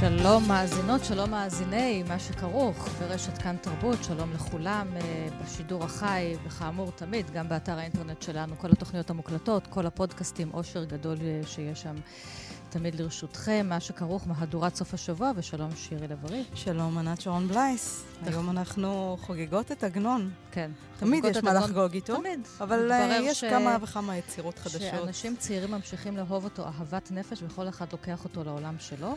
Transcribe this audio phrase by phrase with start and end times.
[0.00, 6.92] שלום מאזינות, שלום מאזיני מה שכרוך ברשת כאן תרבות, שלום לכולם אה, בשידור החי, וכאמור
[6.96, 11.94] תמיד, גם באתר האינטרנט שלנו, כל התוכניות המוקלטות, כל הפודקאסטים, עושר גדול אה, שיש שם
[12.68, 16.44] תמיד לרשותכם, מה שכרוך מהדורת סוף השבוע, ושלום שירי לב-ארי.
[16.54, 20.30] שלום ענת שרון בלייס, היום אנחנו חוגגות את עגנון.
[20.52, 20.70] כן.
[20.98, 22.16] תמיד יש מה לחגוג איתו.
[22.16, 22.40] תמיד.
[22.60, 24.80] אבל אה, יש כמה וכמה יצירות חדשות.
[24.80, 29.16] שאנשים צעירים ממשיכים לאהוב אותו אהבת נפש, וכל אחד לוקח אותו לעולם שלו.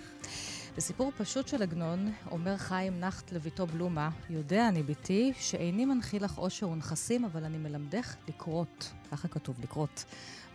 [0.78, 6.38] בסיפור פשוט של עגנון, אומר חיים נכט לביתו בלומה, יודע אני בתי, שאיני מנחיל לך
[6.38, 10.06] עושר ונכסים, אבל אני מלמדך לקרות, ככה כתוב, לקרות,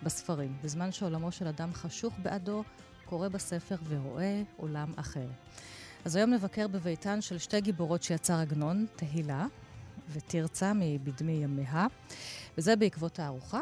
[0.03, 0.57] בספרים.
[0.65, 2.65] בזמן שעולמו של אדם חשוך בעדו,
[3.05, 5.27] קורא בספר ורואה עולם אחר.
[6.05, 9.47] אז היום נבקר בביתן של שתי גיבורות שיצר עגנון, תהילה
[10.13, 11.87] ותרצה מבדמי ימיה,
[12.59, 13.61] וזה בעקבות הארוחה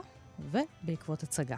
[0.50, 1.56] ובעקבות הצגה.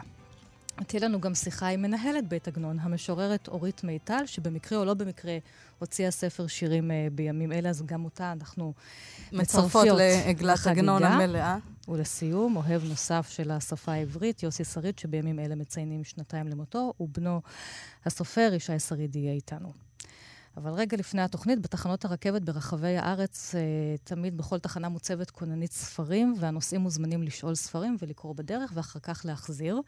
[0.87, 5.37] תהיה לנו גם שיחה עם מנהלת בית עגנון, המשוררת אורית מיטל, שבמקרה או לא במקרה
[5.79, 8.73] הוציאה ספר שירים אה, בימים אלה, אז גם אותה אנחנו
[9.31, 10.67] מצרפות לעגלת.
[10.67, 11.57] עגנון המלאה.
[11.87, 17.41] ולסיום, אוהב נוסף של השפה העברית, יוסי שריד, שבימים אלה מציינים שנתיים למותו, ובנו
[18.05, 19.73] הסופר ישי שריד יהיה איתנו.
[20.57, 23.61] אבל רגע לפני התוכנית, בתחנות הרכבת ברחבי הארץ, אה,
[24.03, 29.81] תמיד בכל תחנה מוצבת כוננית ספרים, והנוסעים מוזמנים לשאול ספרים ולקרוא בדרך, ואחר כך להחזיר.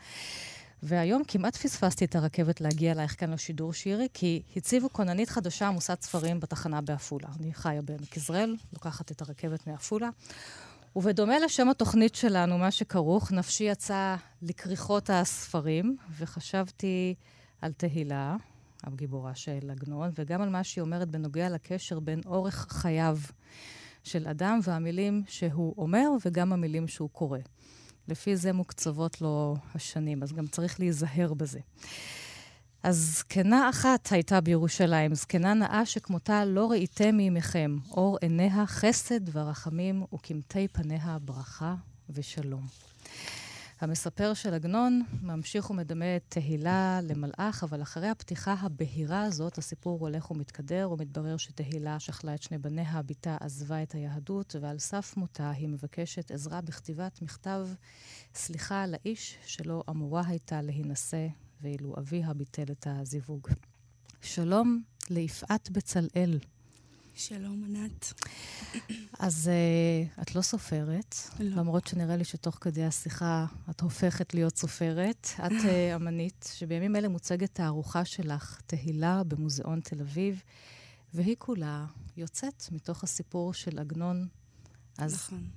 [0.84, 6.02] והיום כמעט פספסתי את הרכבת להגיע אלייך כאן לשידור שירי, כי הציבו כוננית חדשה עמוסת
[6.02, 7.28] ספרים בתחנה בעפולה.
[7.40, 10.09] אני חיה בעמק יזרעאל, לוקחת את הרכבת מעפולה.
[10.96, 17.16] ובדומה לשם התוכנית שלנו, מה שכרוך, נפשי יצא לכריכות הספרים, וחשבתי
[17.62, 18.36] על תהילה,
[18.84, 23.18] הגיבורה של עגנון, וגם על מה שהיא אומרת בנוגע לקשר בין אורך חייו
[24.03, 27.40] של אדם והמילים שהוא אומר וגם המילים שהוא קורא.
[28.07, 31.59] לפי זה מוקצבות לו השנים, אז גם צריך להיזהר בזה.
[32.84, 40.03] אז זקנה אחת הייתה בירושלים, זקנה נאה שכמותה לא ראיתם מימיכם, אור עיניה חסד ורחמים,
[40.13, 41.75] וקמטי פניה ברכה
[42.09, 42.67] ושלום.
[43.81, 50.31] המספר של עגנון ממשיך ומדמה את תהילה למלאך, אבל אחרי הפתיחה הבהירה הזאת, הסיפור הולך
[50.31, 55.68] ומתקדר, ומתברר שתהילה שכלה את שני בניה, בתה עזבה את היהדות, ועל סף מותה היא
[55.68, 57.68] מבקשת עזרה בכתיבת מכתב
[58.36, 61.28] סליחה לאיש שלא אמורה הייתה להינשא,
[61.62, 63.48] ואילו אביה ביטל את הזיווג.
[64.22, 66.40] שלום ליפעת בצלאל.
[67.28, 68.14] שלום, ענת.
[69.20, 71.62] אז uh, את לא סופרת, לא.
[71.62, 75.28] למרות שנראה לי שתוך כדי השיחה את הופכת להיות סופרת.
[75.46, 80.42] את uh, אמנית, שבימים אלה מוצגת תערוכה שלך, תהילה, במוזיאון תל אביב,
[81.14, 81.86] והיא כולה
[82.18, 84.28] יוצאת מתוך הסיפור של עגנון.
[84.98, 85.50] אז נכון.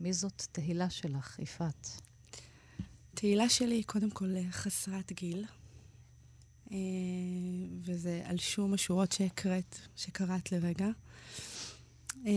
[0.00, 2.00] מי זאת תהילה שלך, יפעת?
[3.14, 5.44] תהילה שלי היא קודם כל אה, חסרת גיל,
[7.84, 10.88] וזה על שום השורות שהקראת, שקראת לרגע.
[12.26, 12.32] אה,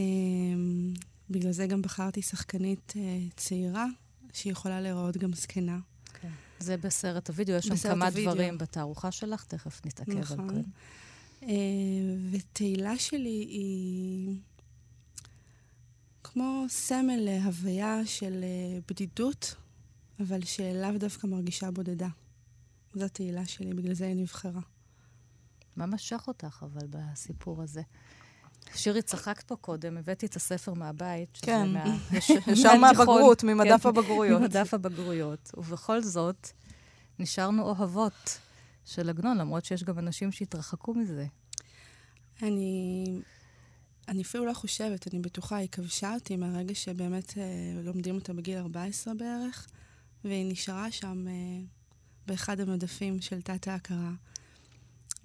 [1.30, 3.02] בגלל זה גם בחרתי שחקנית אה,
[3.36, 3.86] צעירה,
[4.34, 5.80] שיכולה להיראות גם זקנה.
[6.22, 6.30] כן.
[6.60, 8.34] זה בסרט הוידאו, יש שם כמה הוידאו.
[8.34, 10.56] דברים בתערוכה שלך, תכף נתעכב על נכון.
[10.56, 10.62] זה.
[11.44, 11.50] אה,
[12.32, 14.36] ותהילה שלי היא
[16.24, 19.56] כמו סמל להוויה של אה, בדידות,
[20.20, 22.08] אבל שלאו דווקא מרגישה בודדה.
[22.96, 24.62] זו תהילה שלי, בגלל זה היא נבחרה.
[25.76, 27.82] מה משך אותך אבל בסיפור הזה?
[28.76, 31.38] שירי, צחקת פה קודם, הבאתי את הספר מהבית.
[31.42, 31.70] כן.
[32.48, 32.76] ישר.
[32.78, 34.42] מהבגרות, ממדף כן, הבגרויות.
[34.42, 35.52] ממדף הבגרויות.
[35.58, 36.50] ובכל זאת,
[37.20, 38.40] נשארנו אוהבות
[38.86, 41.26] של עגנון, למרות שיש גם אנשים שהתרחקו מזה.
[42.42, 43.06] אני,
[44.08, 47.44] אני אפילו לא חושבת, אני בטוחה, היא כבשה אותי מהרגע שבאמת אה,
[47.84, 49.68] לומדים אותה בגיל 14 בערך,
[50.24, 51.34] והיא נשארה שם אה,
[52.28, 54.12] באחד המדפים של תת-ההכרה.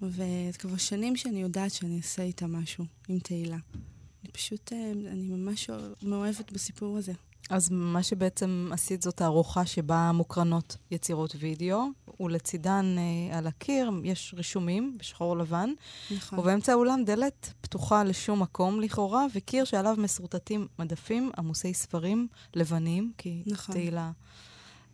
[0.01, 3.57] וכבר שנים שאני יודעת שאני אעשה איתה משהו, עם תהילה.
[4.23, 5.69] אני פשוט, אה, אני ממש
[6.03, 7.13] מאוהבת בסיפור הזה.
[7.49, 11.85] אז מה שבעצם עשית זאת תערוכה שבה מוקרנות יצירות וידאו,
[12.19, 15.69] ולצידן אה, על הקיר יש רישומים בשחור לבן,
[16.11, 16.39] נכון.
[16.39, 23.43] ובאמצע האולם דלת פתוחה לשום מקום לכאורה, וקיר שעליו מסורטטים מדפים עמוסי ספרים לבנים, כי
[23.45, 23.75] נכון.
[23.75, 24.11] תהילה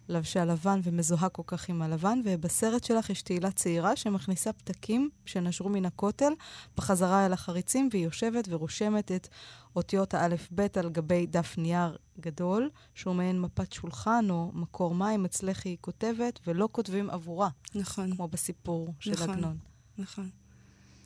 [0.09, 5.69] לבשה לבן ומזוהה כל כך עם הלבן, ובסרט שלך יש תהילה צעירה שמכניסה פתקים שנשרו
[5.69, 6.33] מן הכותל
[6.77, 9.27] בחזרה אל החריצים, והיא יושבת ורושמת את
[9.75, 15.65] אותיות האלף-בית על גבי דף נייר גדול, שהוא מעין מפת שולחן או מקור מים, אצלך
[15.65, 17.49] היא כותבת, ולא כותבים עבורה.
[17.75, 18.15] נכון.
[18.15, 19.29] כמו בסיפור של נכון.
[19.29, 19.57] עגנון.
[19.97, 20.29] נכון.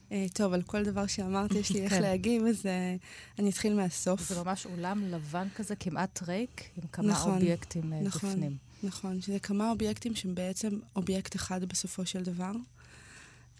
[0.10, 2.02] Uh, טוב, על כל דבר שאמרתי, יש לי איך כן.
[2.02, 4.30] להגיב, אז uh, אני אתחיל מהסוף.
[4.30, 8.30] זה ממש אולם לבן כזה, כמעט ריק, עם כמה נכון, אובייקטים אה, נכון.
[8.30, 8.58] בפנים.
[8.84, 12.52] נכון, שזה כמה אובייקטים שהם בעצם אובייקט אחד בסופו של דבר.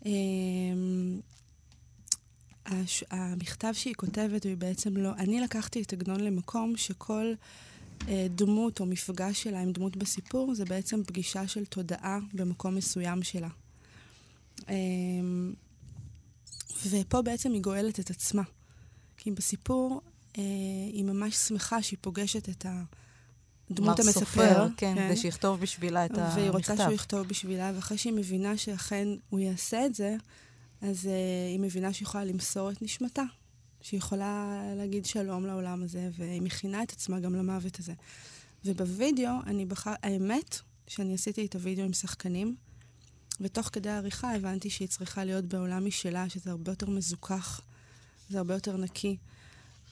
[0.06, 1.20] אמ.
[3.12, 5.12] המכתב שהיא כותבת, היא בעצם לא...
[5.18, 7.34] אני לקחתי את עגנון למקום שכל
[8.08, 13.24] אה, דמות או מפגש שלה עם דמות בסיפור, זה בעצם פגישה של תודעה במקום מסוים
[13.24, 13.50] שלה.
[14.70, 15.54] אמ,
[16.90, 18.44] ופה בעצם היא גואלת את עצמה.
[19.18, 20.02] כי בסיפור
[20.38, 20.44] אה,
[20.94, 23.01] היא ממש שמחה שהיא פוגשת את הדמות
[23.80, 24.20] מר המספר.
[24.20, 26.38] סופר, כן, כדי שיכתוב בשבילה את המכתב.
[26.38, 30.16] והיא רוצה שהוא יכתוב בשבילה, ואחרי שהיא מבינה שאכן הוא יעשה את זה,
[30.82, 31.08] אז uh,
[31.52, 33.24] היא מבינה שהיא יכולה למסור את נשמתה.
[33.82, 37.94] שהיא יכולה להגיד שלום לעולם הזה, והיא מכינה את עצמה גם למוות הזה.
[38.66, 39.94] ובווידאו, אני בחר...
[40.04, 42.56] האמת, שאני עשיתי את הווידאו עם שחקנים,
[43.42, 47.62] ותוך כדי העריכה הבנתי שהיא צריכה להיות בעולם משלה, שזה הרבה יותר מזוכח,
[48.30, 49.18] זה הרבה יותר נקי.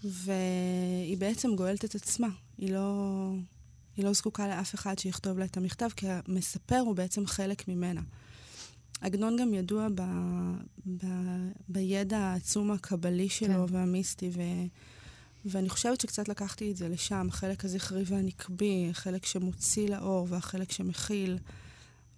[0.04, 2.28] והיא בעצם גואלת את עצמה.
[2.58, 3.32] היא לא,
[3.98, 8.02] היא לא זקוקה לאף אחד שיכתוב לה את המכתב, כי המספר הוא בעצם חלק ממנה.
[9.02, 10.02] עגנון גם ידוע ב,
[10.86, 11.06] ב,
[11.68, 13.76] בידע העצום הקבלי שלו כן.
[13.76, 14.42] והמיסטי, ו,
[15.46, 21.38] ואני חושבת שקצת לקחתי את זה לשם, החלק הזכרי והנקבי, החלק שמוציא לאור והחלק שמכיל,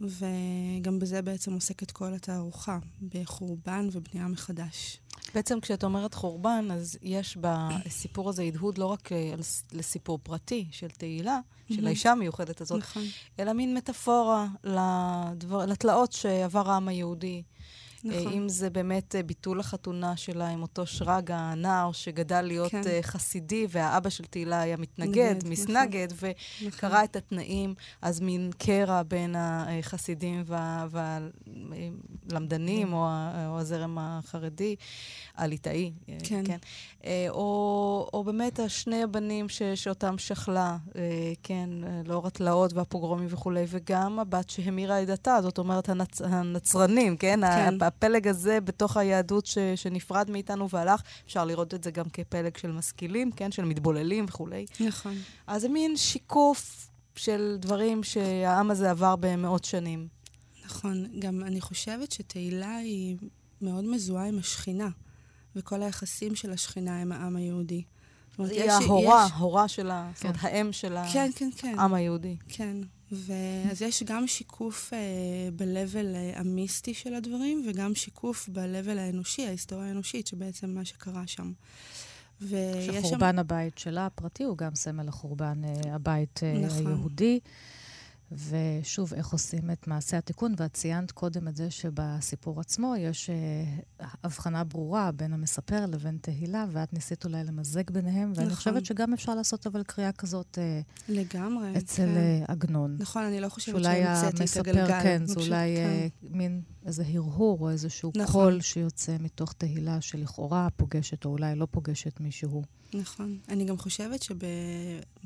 [0.02, 5.00] וגם בזה בעצם עוסקת כל התערוכה, בחורבן ובנייה מחדש.
[5.36, 9.34] בעצם כשאת אומרת חורבן, אז יש בסיפור הזה הדהוד לא רק אה,
[9.72, 11.40] לסיפור פרטי של תהילה,
[11.74, 13.04] של האישה המיוחדת הזאת, נכון,
[13.40, 17.44] אלא מין מטאפורה לדבר, לתלאות שעבר העם היהודי.
[18.04, 18.28] נכון.
[18.28, 22.82] אה, אם זה באמת אה, ביטול החתונה שלה עם אותו שרגא, הנער שגדל להיות כן.
[22.88, 26.30] אה, חסידי, והאבא של תהילה היה מתנגד, נגד, מסנגד, נכון.
[26.68, 30.44] וקרא את התנאים, אז מין קרע בין החסידים
[32.30, 34.76] והלמדנים, או ה- או הזרם החרדי,
[35.38, 35.92] הליטאי.
[36.46, 36.58] כן.
[37.06, 40.78] אה, או, או באמת השני הבנים ש, שאותם שכלה,
[41.44, 41.70] כן,
[42.06, 47.40] לאור התלאות והפוגרומים וכולי, וגם הבת שהמירה את דתה, זאת אומרת הנצ, הנצרנים, כן?
[47.42, 47.78] כן.
[47.96, 52.72] הפלג הזה בתוך היהדות ש, שנפרד מאיתנו והלך, אפשר לראות את זה גם כפלג של
[52.72, 53.52] משכילים, כן?
[53.52, 54.66] של מתבוללים וכולי.
[54.80, 55.14] נכון.
[55.48, 60.08] אז זה מין שיקוף של דברים שהעם הזה עבר במאות שנים.
[60.66, 61.06] נכון.
[61.20, 63.18] גם אני חושבת שתהילה היא
[63.62, 64.90] מאוד מזוהה עם השכינה,
[65.56, 67.84] וכל היחסים של השכינה עם העם היהודי.
[68.38, 70.12] היא יש- ההורה, יש- ההורה של ה...
[70.16, 70.48] זאת אומרת, כן.
[70.48, 71.80] האם של כן, כן, כן.
[71.80, 72.36] העם היהודי.
[72.50, 72.78] כן.
[73.12, 75.00] ואז יש גם שיקוף אה,
[75.56, 81.52] ב-level אה, המיסטי של הדברים, וגם שיקוף ב-level האנושי, ההיסטוריה האנושית, שבעצם מה שקרה שם.
[82.42, 82.94] ויש שם...
[83.02, 86.88] שחורבן הבית שלה, הפרטי, הוא גם סמל לחורבן אה, הבית אה, נכון.
[86.88, 87.40] היהודי.
[88.32, 90.54] ושוב, איך עושים את מעשה התיקון?
[90.58, 96.66] ואת ציינת קודם את זה שבסיפור עצמו יש אה, הבחנה ברורה בין המספר לבין תהילה,
[96.72, 98.56] ואת ניסית אולי למזג ביניהם, ואני נכון.
[98.58, 101.78] חושבת שגם אפשר לעשות אבל קריאה כזאת אה, לגמרי.
[101.78, 102.18] אצל כן.
[102.18, 102.96] אה, עגנון.
[103.00, 105.02] נכון, אני לא חושבת שאולי שהמצאתי את המספר, הגלגל.
[105.04, 105.82] כן, אני זה חושבת- אולי כן.
[105.84, 108.44] אה, מין איזה הרהור או איזשהו נכון.
[108.44, 112.64] קול שיוצא מתוך תהילה שלכאורה פוגשת או אולי לא פוגשת מישהו.
[112.94, 113.38] נכון.
[113.50, 114.24] אני גם חושבת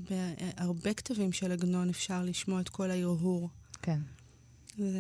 [0.08, 3.50] שבהרבה כתבים של עגנון אפשר לשמוע את כל ההרהור.
[3.82, 4.00] כן.
[4.78, 5.00] זה,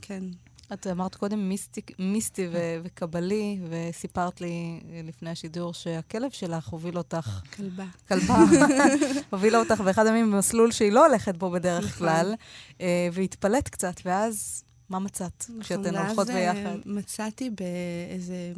[0.00, 0.24] כן.
[0.72, 7.40] את אמרת קודם מיסטי, מיסטי ו- וקבלי, וסיפרת לי לפני השידור שהכלב שלך הוביל אותך,
[7.56, 7.84] כלבה.
[8.08, 8.38] כלבה,
[9.32, 11.98] הובילה אותך באחד הימים במסלול שהיא לא הולכת בו בדרך נכון.
[11.98, 12.34] כלל,
[12.80, 16.66] אה, והתפלאת קצת, ואז מה מצאת כשאתן הולכות נכון, ואז, ביחד?
[16.66, 18.52] אה, מצאתי באיזה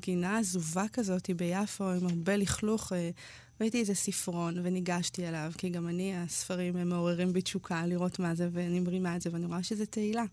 [0.00, 2.92] גינה עזובה כזאת ביפו, עם הרבה לכלוך.
[2.92, 3.10] אה,
[3.60, 8.34] ראיתי איזה ספרון וניגשתי אליו, כי גם אני, הספרים הם מעוררים בי תשוקה לראות מה
[8.34, 10.24] זה, ואני מרימה את זה, ואני רואה שזה תהילה.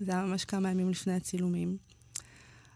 [0.00, 1.76] זה היה ממש כמה ימים לפני הצילומים.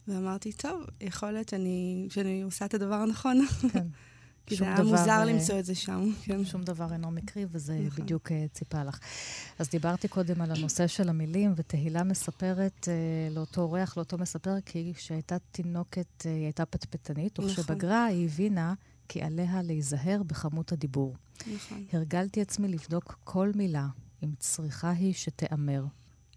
[0.09, 3.47] ואמרתי, טוב, יכול להיות שאני, שאני עושה את הדבר הנכון.
[3.73, 3.87] כן.
[4.47, 6.11] כי זה היה דבר, מוזר אה, למצוא את זה שם.
[6.23, 6.45] כן.
[6.45, 8.05] שום דבר אינו מקרי, וזה נכון.
[8.05, 8.99] בדיוק אה, ציפה לך.
[9.59, 12.95] אז דיברתי קודם על הנושא של המילים, ותהילה מספרת אה,
[13.35, 17.51] לאותו אורח, לאותו מספר, כי כשהייתה תינוקת, אה, היא הייתה פטפטנית, נכון.
[17.51, 18.75] וכשבגרה היא הבינה
[19.09, 21.17] כי עליה להיזהר בכמות הדיבור.
[21.55, 21.85] נכון.
[21.93, 23.87] הרגלתי עצמי לבדוק כל מילה,
[24.23, 25.85] אם צריכה היא שתיאמר.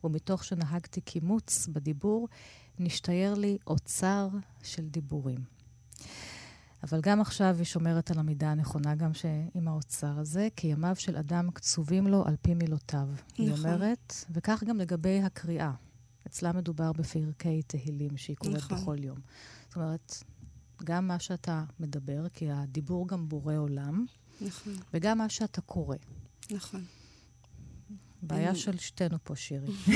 [0.04, 2.28] ומתוך שנהגתי קימוץ בדיבור,
[2.80, 4.30] נשתייר לי אוצר
[4.64, 5.40] של דיבורים.
[6.84, 9.26] אבל גם עכשיו היא שומרת על המידה הנכונה, גם ש...
[9.54, 13.08] עם האוצר הזה, כי ימיו של אדם קצובים לו על פי מילותיו.
[13.38, 13.66] היא נכון.
[13.66, 15.72] אומרת, וכך גם לגבי הקריאה.
[16.28, 18.78] אצלה מדובר בפרקי תהילים שהיא קוראת נכון.
[18.78, 19.18] בכל יום.
[19.68, 20.24] זאת אומרת,
[20.84, 24.06] גם מה שאתה מדבר, כי הדיבור גם בורא עולם,
[24.42, 25.96] נכון, וגם מה שאתה קורא.
[26.52, 26.84] נכון.
[28.28, 29.68] בעיה של שתינו פה, שירי.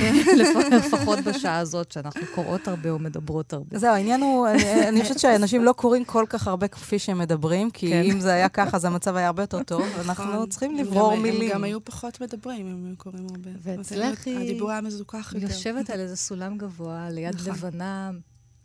[0.88, 3.78] לפחות בשעה הזאת, שאנחנו קוראות הרבה או מדברות הרבה.
[3.80, 4.48] זהו, העניין הוא,
[4.88, 8.02] אני, חושבת שאנשים לא קוראים כל כך הרבה כפי שהם מדברים, כי כן.
[8.12, 9.82] אם זה היה ככה, אז המצב היה הרבה יותר טוב.
[10.06, 10.50] אנחנו נכון.
[10.50, 11.42] צריכים הם לברור גם- מילים.
[11.42, 13.50] הם גם היו פחות מדברים, הם היו קוראים הרבה.
[13.62, 15.46] ואצלך היא הדיבור היה מזוכח יותר.
[15.48, 17.52] יושבת על איזה סולם גבוה, ליד נכון.
[17.54, 18.12] לבנה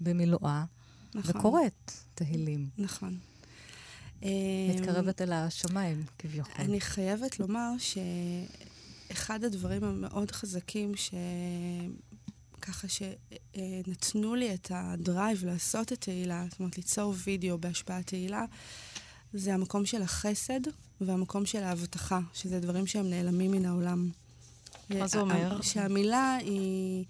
[0.00, 0.64] במילואה,
[1.14, 2.66] נכון, וקוראת תהילים.
[2.78, 3.14] נכון.
[4.74, 6.52] מתקרבת אל השמיים, כביכול.
[6.64, 7.70] אני חייבת לומר
[9.12, 11.10] שאחד הדברים המאוד חזקים ש...
[12.62, 18.44] ככה שנתנו לי את הדרייב לעשות את תהילה, זאת אומרת, ליצור וידאו בהשפעת תהילה,
[19.34, 20.60] זה המקום של החסד
[21.00, 24.10] והמקום של ההבטחה, שזה דברים שהם נעלמים מן העולם.
[24.90, 25.62] מה זה אומר?
[25.62, 27.04] שהמילה היא...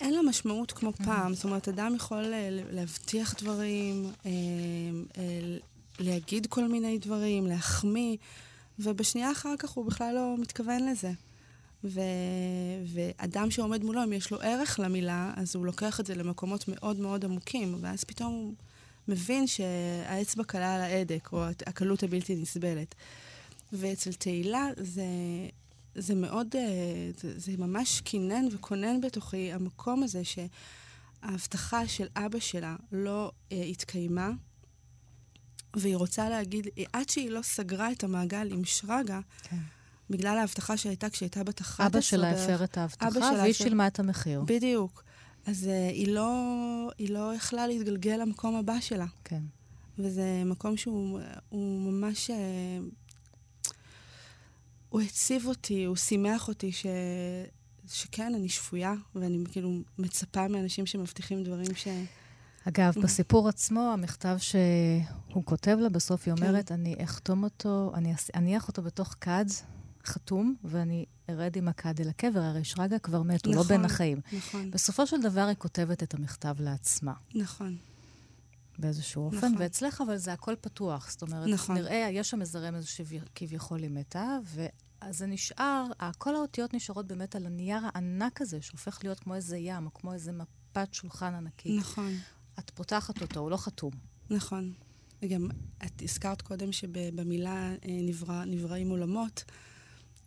[0.00, 1.34] אין לה משמעות כמו פעם.
[1.34, 4.30] זאת אומרת, אדם יכול אה, להבטיח דברים, אה,
[5.18, 5.56] אה,
[5.98, 8.16] להגיד כל מיני דברים, להחמיא,
[8.82, 11.12] ובשנייה אחר כך הוא בכלל לא מתכוון לזה.
[11.84, 12.00] ו...
[12.86, 17.00] ואדם שעומד מולו, אם יש לו ערך למילה, אז הוא לוקח את זה למקומות מאוד
[17.00, 18.54] מאוד עמוקים, ואז פתאום הוא
[19.08, 22.94] מבין שהאצבע קלה על ההדק, או הקלות הבלתי נסבלת.
[23.72, 25.04] ואצל תהילה זה,
[25.94, 32.76] זה מאוד, אה, זה, זה ממש קינן וכונן בתוכי המקום הזה שההבטחה של אבא שלה
[32.92, 34.30] לא אה, התקיימה,
[35.76, 39.56] והיא רוצה להגיד, עד שהיא לא סגרה את המעגל עם שרגא, כן.
[40.10, 42.30] בגלל ההבטחה שהייתה כשהייתה בת 11 אבא שלה.
[42.30, 44.42] הפר את ההבטחה, והיא הפר- שילמה את המחיר.
[44.46, 45.04] בדיוק.
[45.46, 46.32] אז uh, היא, לא,
[46.98, 49.06] היא לא יכלה להתגלגל למקום הבא שלה.
[49.24, 49.42] כן.
[49.98, 52.30] וזה מקום שהוא הוא ממש...
[52.30, 52.36] אה,
[54.88, 56.86] הוא הציב אותי, הוא שימח אותי ש...
[57.92, 61.88] שכן, אני שפויה, ואני כאילו מצפה מאנשים שמבטיחים דברים ש...
[62.70, 66.42] אגב, בסיפור עצמו, המכתב שהוא כותב לה, בסוף היא כן.
[66.42, 69.44] אומרת, אני אחתום אותו, אני אניח אותו בתוך כד
[70.04, 73.76] חתום, ואני ארד עם הכד אל הקבר, הרי שרגא כבר מת, הוא לא נכון.
[73.76, 74.20] בין החיים.
[74.32, 77.76] נכון, בסופו של דבר היא כותבת את המכתב לעצמה, נכון,
[78.78, 79.54] באיזשהו אופן, נכון.
[79.58, 81.10] ואצלך אבל זה הכל פתוח.
[81.10, 81.76] זאת אומרת, נכון.
[81.76, 85.86] נראה, יש שם איזה רמז שכביכול היא מתה, ואז זה נשאר,
[86.18, 90.12] כל האותיות נשארות באמת על הנייר הענק הזה, שהופך להיות כמו איזה ים, או כמו
[90.12, 91.80] איזה מפת שולחן ענקית.
[91.80, 92.12] נכון,
[92.60, 93.92] את פותחת אותו, הוא לא חתום.
[94.30, 94.72] נכון.
[95.22, 95.48] וגם
[95.86, 99.44] את הזכרת קודם שבמילה אה, נברא, נבראים עולמות,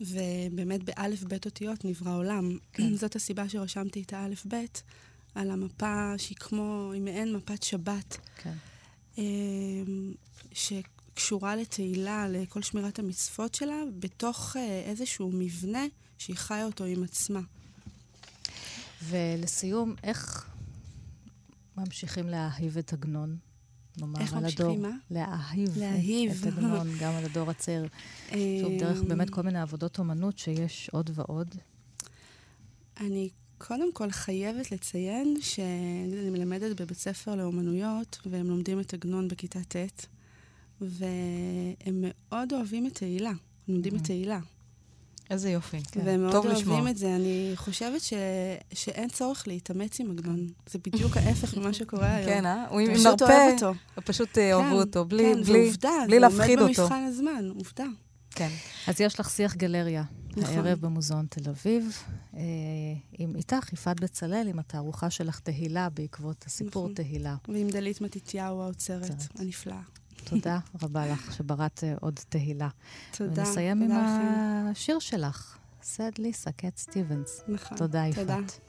[0.01, 2.57] ובאמת באלף בית אותיות נברא עולם.
[2.73, 2.95] כן.
[3.01, 4.83] זאת הסיבה שרשמתי את האלף בית
[5.35, 8.17] על המפה שהיא כמו, היא מעין מפת שבת.
[8.37, 8.53] כן.
[9.17, 10.13] אמ,
[10.51, 15.85] שקשורה לתהילה, לכל שמירת המצוות שלה, בתוך אה, איזשהו מבנה
[16.17, 17.41] שהיא חיה אותו עם עצמה.
[19.03, 20.49] ולסיום, איך
[21.77, 23.37] ממשיכים להאהיב את עגנון?
[23.97, 24.81] נאמר איך על ממשיכים.
[24.81, 24.89] מה?
[25.11, 25.77] להאהיב.
[25.77, 26.31] להאהיב.
[26.41, 27.87] את עגנון, גם על הדור הצעיר.
[28.29, 31.55] שוב, דרך אמ, באמת כל מיני עבודות אומנות שיש עוד ועוד.
[32.99, 39.59] אני קודם כל חייבת לציין שאני מלמדת בבית ספר לאומנויות, והם לומדים את עגנון בכיתה
[39.63, 40.05] ט',
[40.81, 43.31] והם מאוד אוהבים את תהילה.
[43.67, 44.39] לומדים את תהילה.
[45.29, 45.77] איזה יופי.
[46.03, 46.89] והם מאוד אוהבים לשמוע.
[46.91, 47.15] את זה.
[47.15, 48.13] אני חושבת ש...
[48.73, 50.47] שאין צורך להתאמץ עם עגנון.
[50.69, 52.29] זה בדיוק ההפך ממה שקורה היום.
[52.29, 52.67] כן, אה?
[52.69, 53.73] הוא עם פשוט אוהב אותו.
[54.05, 56.81] פשוט אה, אהבו כן, אותו, בלי כן, בלי- ועובדה, בלי זה להפחיד עומד אותו.
[56.81, 57.85] במבחן הזמן, עובדה.
[58.31, 58.49] כן.
[58.87, 60.03] אז יש לך שיח גלריה
[60.37, 60.43] נכון.
[60.55, 61.97] הערב במוזיאון תל אביב,
[62.35, 62.41] אה,
[63.19, 66.93] עם איתך, יפעת בצלאל, עם התערוכה שלך תהילה בעקבות הסיפור נכון.
[66.95, 67.35] תהילה.
[67.47, 69.23] ועם דלית מתתיהו האוצרת.
[69.39, 69.79] הנפלאה.
[70.23, 72.69] תודה רבה לך שבראת אה, עוד תהילה.
[73.17, 73.41] תודה.
[73.41, 74.71] ונסיים עם תודה לכם.
[74.71, 77.43] השיר שלך, סד ליסה, קט סטיבנס.
[77.47, 77.77] נכון.
[77.77, 78.33] תודה, תודה.
[78.33, 78.59] יפעת.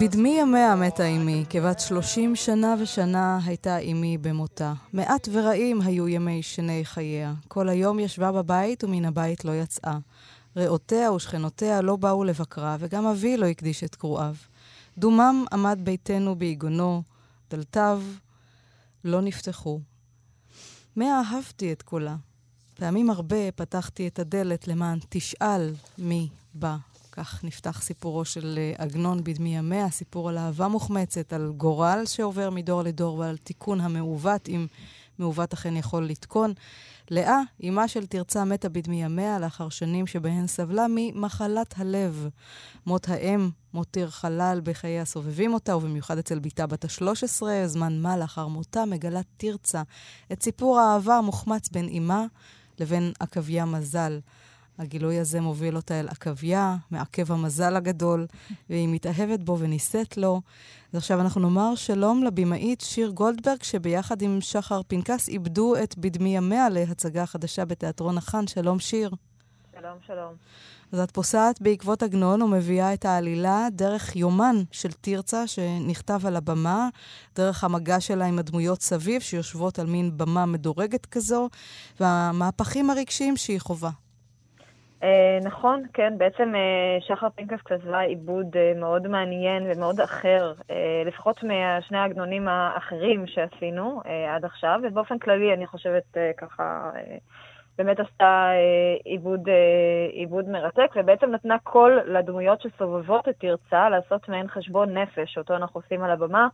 [0.00, 4.72] בדמי ימיה מתה אמי, כבת שלושים שנה ושנה הייתה אמי במותה.
[4.92, 7.34] מעט ורעים היו ימי שני חייה.
[7.48, 9.98] כל היום ישבה בבית ומן הבית לא יצאה.
[10.56, 14.34] רעותיה ושכנותיה לא באו לבקרה, וגם אבי לא הקדיש את קרואיו.
[14.98, 17.02] דומם עמד ביתנו ביגונו,
[17.50, 18.02] דלתיו
[19.04, 19.80] לא נפתחו.
[20.96, 22.16] מה אהבתי את קולה.
[22.74, 26.76] פעמים הרבה פתחתי את הדלת למען תשאל מי בא.
[27.12, 32.50] כך נפתח סיפורו של אה, עגנון בדמי ימיה, סיפור על אהבה מוחמצת, על גורל שעובר
[32.50, 34.66] מדור לדור ועל תיקון המעוות, אם
[35.18, 36.52] מעוות אכן יכול לתקון.
[37.12, 42.28] לאה, אמה של תרצה, מתה בדמי ימיה לאחר שנים שבהן סבלה ממחלת הלב.
[42.86, 48.46] מות האם מותיר חלל בחיי הסובבים אותה, ובמיוחד אצל בתה בת ה-13, זמן מה לאחר
[48.46, 49.82] מותה מגלה תרצה
[50.32, 52.24] את סיפור האהבה המוחמץ בין אמה
[52.80, 54.18] לבין עקביה מזל.
[54.82, 58.26] הגילוי הזה מוביל אותה אל עכביה, מעכב המזל הגדול,
[58.70, 60.40] והיא מתאהבת בו ונישאת לו.
[60.92, 66.36] אז עכשיו אנחנו נאמר שלום לבמאית שיר גולדברג, שביחד עם שחר פנקס איבדו את בדמי
[66.36, 68.46] ימיה להצגה חדשה בתיאטרון החאן.
[68.46, 69.10] שלום שיר.
[69.80, 70.34] שלום, שלום.
[70.92, 76.88] אז את פוסעת בעקבות עגנון ומביאה את העלילה דרך יומן של תרצה שנכתב על הבמה,
[77.36, 81.48] דרך המגע שלה עם הדמויות סביב שיושבות על מין במה מדורגת כזו,
[82.00, 83.90] והמהפכים הרגשיים שהיא חווה.
[85.02, 90.52] אה, נכון, כן, בעצם אה, שחר פינקס כתבה עיבוד אה, מאוד מעניין ומאוד אחר,
[91.06, 96.90] לפחות משני העגנונים האחרים שעשינו עד עכשיו, ובאופן כללי אני חושבת ככה
[97.78, 98.50] באמת עשתה
[99.04, 99.48] עיבוד,
[100.12, 105.80] עיבוד מרתק, ובעצם נתנה קול לדמויות שסובבות את תרצה לעשות מעין חשבון נפש, אותו אנחנו
[105.80, 106.48] עושים על הבמה.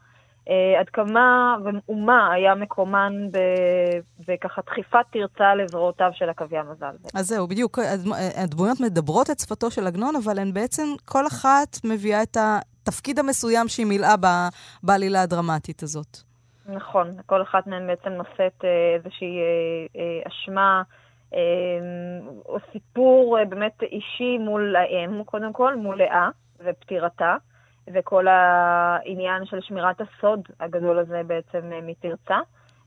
[0.48, 0.50] Uh,
[0.80, 1.56] עד כמה
[1.88, 3.12] ומה היה מקומן
[4.28, 6.96] בככה דחיפת תרצה לזרועותיו של עקביה מזל.
[7.14, 7.78] אז זהו, בדיוק.
[8.36, 13.68] הדמויות מדברות את שפתו של עגנון, אבל הן בעצם, כל אחת מביאה את התפקיד המסוים
[13.68, 14.14] שהיא מילאה
[14.82, 16.16] בעלילה הדרמטית הזאת.
[16.66, 19.38] נכון, כל אחת מהן בעצם נושאת אה, איזושהי
[19.96, 20.82] אה, אשמה.
[22.46, 26.28] או סיפור באמת אישי מול האם, קודם כל, מול לאה
[26.64, 27.36] ופטירתה.
[27.94, 32.38] וכל העניין של שמירת הסוד הגדול הזה בעצם אה, מתרצה.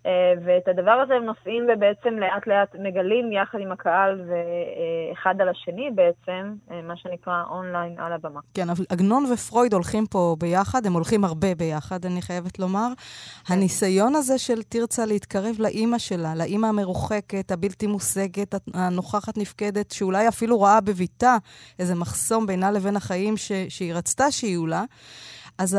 [0.05, 0.11] אה,
[0.45, 5.89] ואת הדבר הזה הם נושאים ובעצם לאט לאט מגלים יחד עם הקהל ואחד על השני
[5.95, 8.39] בעצם, אה, מה שנקרא אונליין על הבמה.
[8.53, 12.87] כן, אבל עגנון ופרויד הולכים פה ביחד, הם הולכים הרבה ביחד, אני חייבת לומר.
[13.47, 13.53] כן.
[13.53, 20.57] הניסיון הזה של תרצה להתקרב לאימא שלה, לאימא המרוחקת, הבלתי מושגת, הנוכחת נפקדת, שאולי אפילו
[20.57, 21.37] רואה בביתה
[21.79, 24.83] איזה מחסום בינה לבין החיים ש- שהיא רצתה שיהיו לה.
[25.61, 25.77] אז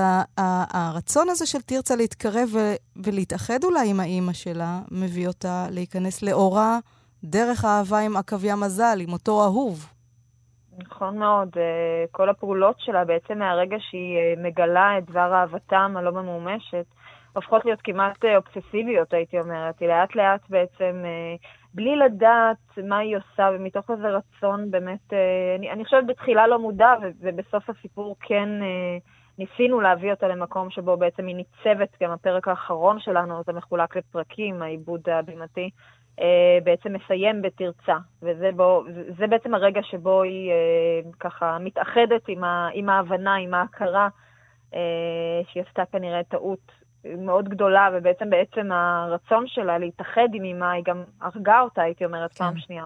[0.75, 2.49] הרצון הזה של תרצה להתקרב
[3.05, 6.79] ולהתאחד אולי עם האימא שלה, מביא אותה להיכנס לאורה
[7.25, 9.93] דרך אהבה עם עקביה מזל, עם אותו אהוב.
[10.79, 11.49] נכון מאוד.
[11.57, 16.87] אה, כל הפעולות שלה, בעצם מהרגע שהיא אה, מגלה את דבר אהבתם הלא ממומשת,
[17.33, 19.81] הופכות להיות כמעט אה, אובססיביות, הייתי אומרת.
[19.81, 21.05] היא לאט לאט בעצם,
[21.75, 25.13] בלי לדעת מה היא עושה, ומתוך איזה רצון באמת,
[25.59, 28.49] אני, אני חושבת בתחילה לא מודע, ובסוף הסיפור כן...
[29.39, 34.63] ניסינו להביא אותה למקום שבו בעצם היא ניצבת, גם הפרק האחרון שלנו, זה מחולק לפרקים,
[34.63, 35.71] העיבוד הבימתי,
[36.21, 38.85] אה, בעצם מסיים בתרצה, וזה בו,
[39.19, 44.09] זה בעצם הרגע שבו היא אה, ככה מתאחדת עם, ה, עם ההבנה, עם ההכרה,
[44.75, 46.73] אה, שהיא עשתה כנראה טעות
[47.19, 52.33] מאוד גדולה, ובעצם בעצם הרצון שלה להתאחד עם אמה, היא גם הרגה אותה, הייתי אומרת,
[52.33, 52.45] כן.
[52.45, 52.85] פעם שנייה.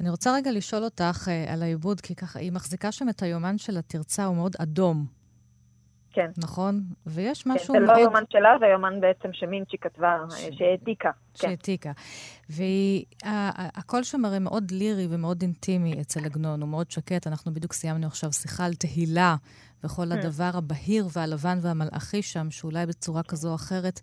[0.00, 3.58] אני רוצה רגע לשאול אותך uh, על העיבוד, כי ככה, היא מחזיקה שם את היומן
[3.58, 5.06] של התרצה, הוא מאוד אדום.
[6.12, 6.30] כן.
[6.38, 6.82] נכון?
[7.06, 7.88] ויש משהו כן, מאוד...
[7.88, 10.58] זה לא היומן שלה, זה היומן בעצם שמינצ'י כתבה, ש...
[10.58, 11.10] שהעתיקה.
[11.34, 11.48] כן.
[11.48, 11.92] שהעתיקה.
[12.50, 17.26] והקול שם הרי מאוד לירי ומאוד אינטימי אצל עגנון, הוא מאוד שקט.
[17.26, 19.36] אנחנו בדיוק סיימנו עכשיו שיחה על תהילה
[19.84, 20.14] וכל mm.
[20.14, 24.00] הדבר הבהיר והלבן והמלאכי שם, שאולי בצורה כזו או אחרת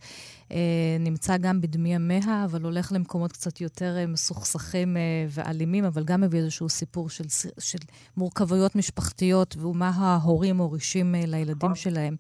[0.52, 0.58] אה,
[1.00, 6.22] נמצא גם בדמי ימיה, אבל הולך למקומות קצת יותר אה, מסוכסכים אה, ואלימים, אבל גם
[6.22, 7.24] מביא איזשהו סיפור של,
[7.60, 7.80] של
[8.18, 11.76] מורכבויות משפחתיות ומה ההורים מורישים אה, לילדים נכון.
[11.76, 12.16] שלהם.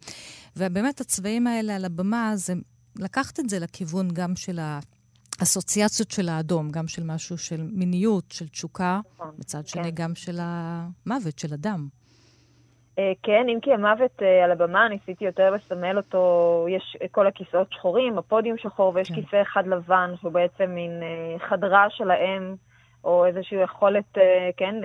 [0.58, 2.54] ובאמת הצבעים האלה על הבמה, זה
[3.00, 4.80] לקחת את זה לכיוון גם של ה...
[5.44, 9.68] אסוציאציות של האדום, גם של משהו של מיניות, של תשוקה, נכון, מצד כן.
[9.68, 11.88] שני גם של המוות, של אדם.
[13.00, 17.72] אה, כן, אם כי המוות אה, על הבמה, ניסיתי יותר לסמל אותו, יש כל הכיסאות
[17.72, 19.16] שחורים, הפודיום שחור, ויש כן.
[19.16, 22.56] כיסא אחד לבן, שהוא בעצם מין אה, חדרה של האם,
[23.04, 24.18] או איזושהי יכולת,
[24.58, 24.76] כן,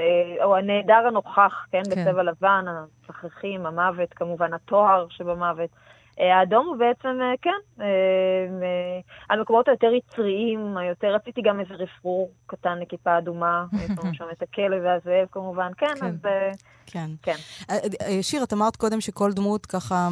[0.42, 2.04] או הנעדר הנוכח, כן, כן.
[2.04, 5.70] בצבע לבן, הצחחים, המוות, כמובן התואר שבמוות.
[6.18, 7.84] האדום הוא בעצם, כן,
[9.30, 14.42] המקומות היותר יצריים, היותר, רציתי גם איזה רפרור קטן לכיפה אדומה, יש לנו שם את
[14.42, 16.06] הכלב והזאב כמובן, כן, כן.
[16.06, 16.26] אז...
[16.86, 17.10] כן.
[17.22, 17.36] כן.
[17.70, 20.08] אה, אה, שיר, את אמרת קודם שכל דמות ככה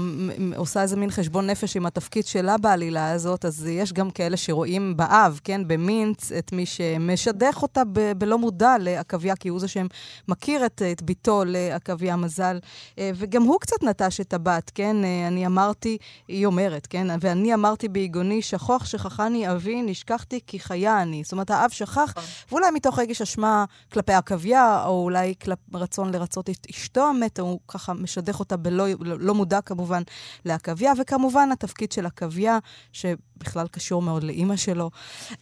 [0.57, 4.97] עושה איזה מין חשבון נפש עם התפקיד שלה בעלילה הזאת, אז יש גם כאלה שרואים
[4.97, 10.67] באב, כן, במינץ, את מי שמשדך אותה ב- בלא מודע לעכביה, כי הוא זה שמכיר
[10.67, 12.59] את, את ביתו לעכביה מזל,
[12.99, 14.97] אה, וגם הוא קצת נטש את הבת, כן?
[15.27, 17.07] אני אמרתי, היא אומרת, כן?
[17.21, 21.23] ואני אמרתי ביגוני, שכוח שכחני אבי, נשכחתי כי חיה אני.
[21.25, 22.23] זאת אומרת, האב שכח, נכון.
[22.51, 25.59] ואולי מתוך רגש אשמה כלפי עכביה, או אולי כלפ...
[25.75, 30.03] רצון לרצות את אשתו המתה, הוא ככה משדך אותה בלא לא מודע כמובן
[30.45, 32.59] לעכביה, וכמובן התפקיד של עכביה,
[32.93, 34.91] שבכלל קשור מאוד לאימא שלו.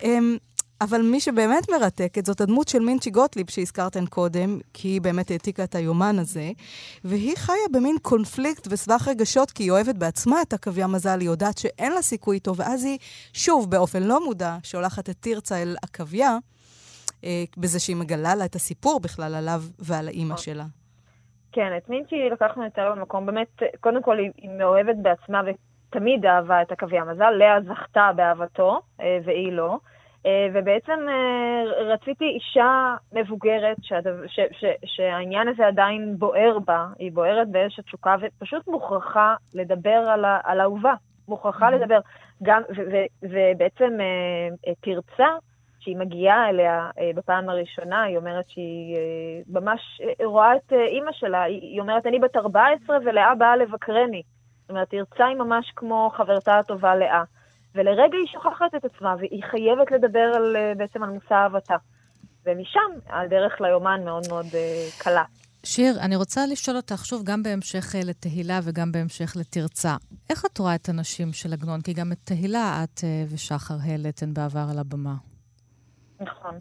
[0.02, 0.36] אמ,
[0.80, 5.64] אבל מי שבאמת מרתקת זאת הדמות של מינצ'י גוטליב שהזכרתן קודם, כי היא באמת העתיקה
[5.64, 6.50] את היומן הזה,
[7.04, 11.58] והיא חיה במין קונפליקט וסבך רגשות, כי היא אוהבת בעצמה את עכביה מזל, היא יודעת
[11.58, 12.98] שאין לה סיכוי איתו, ואז היא,
[13.32, 16.38] שוב, באופן לא מודע, שולחת את תרצה אל עכביה.
[17.24, 20.44] אה, בזה שהיא מגלה לה את הסיפור בכלל עליו ועל האימא נכון.
[20.44, 20.66] שלה.
[21.52, 26.72] כן, את מינצ'י לקחנו יותר במקום, באמת, קודם כל היא, מאוהבת בעצמה ותמיד אהבה את
[26.72, 27.30] הקווי המזל.
[27.30, 29.78] לאה זכתה באהבתו, אה, והיא לא.
[30.26, 37.12] אה, ובעצם אה, רציתי אישה מבוגרת שהדבר, ש, ש, שהעניין הזה עדיין בוער בה, היא
[37.12, 40.94] בוערת באש התשוקה, ופשוט מוכרחה לדבר על, ה, על אהובה.
[41.28, 41.98] מוכרחה לדבר.
[42.42, 43.98] גם, ו, ו, ובעצם
[44.80, 45.28] תרצה,
[45.88, 48.96] שהיא מגיעה אליה בפעם הראשונה, היא אומרת שהיא
[49.48, 49.80] ממש
[50.24, 54.22] רואה את אימא שלה, היא אומרת, אני בת 14 ולאה באה לבקרני.
[54.60, 57.22] זאת אומרת, תרצה היא ממש כמו חברתה הטובה לאה.
[57.74, 61.76] ולרגע היא שוכחת את עצמה, והיא חייבת לדבר על, אה, בעצם על מושא אהבתה.
[62.46, 64.46] ומשם הדרך ליומן מאוד מאוד
[64.98, 65.24] קלה.
[65.64, 69.96] שיר, אני רוצה לשאול אותך שוב, גם בהמשך לתהילה וגם בהמשך לתרצה.
[70.30, 71.80] איך את רואה את הנשים של עגנון?
[71.80, 75.14] כי גם את תהילה את ושחר העליתן בעבר על הבמה.
[76.20, 76.54] נכון.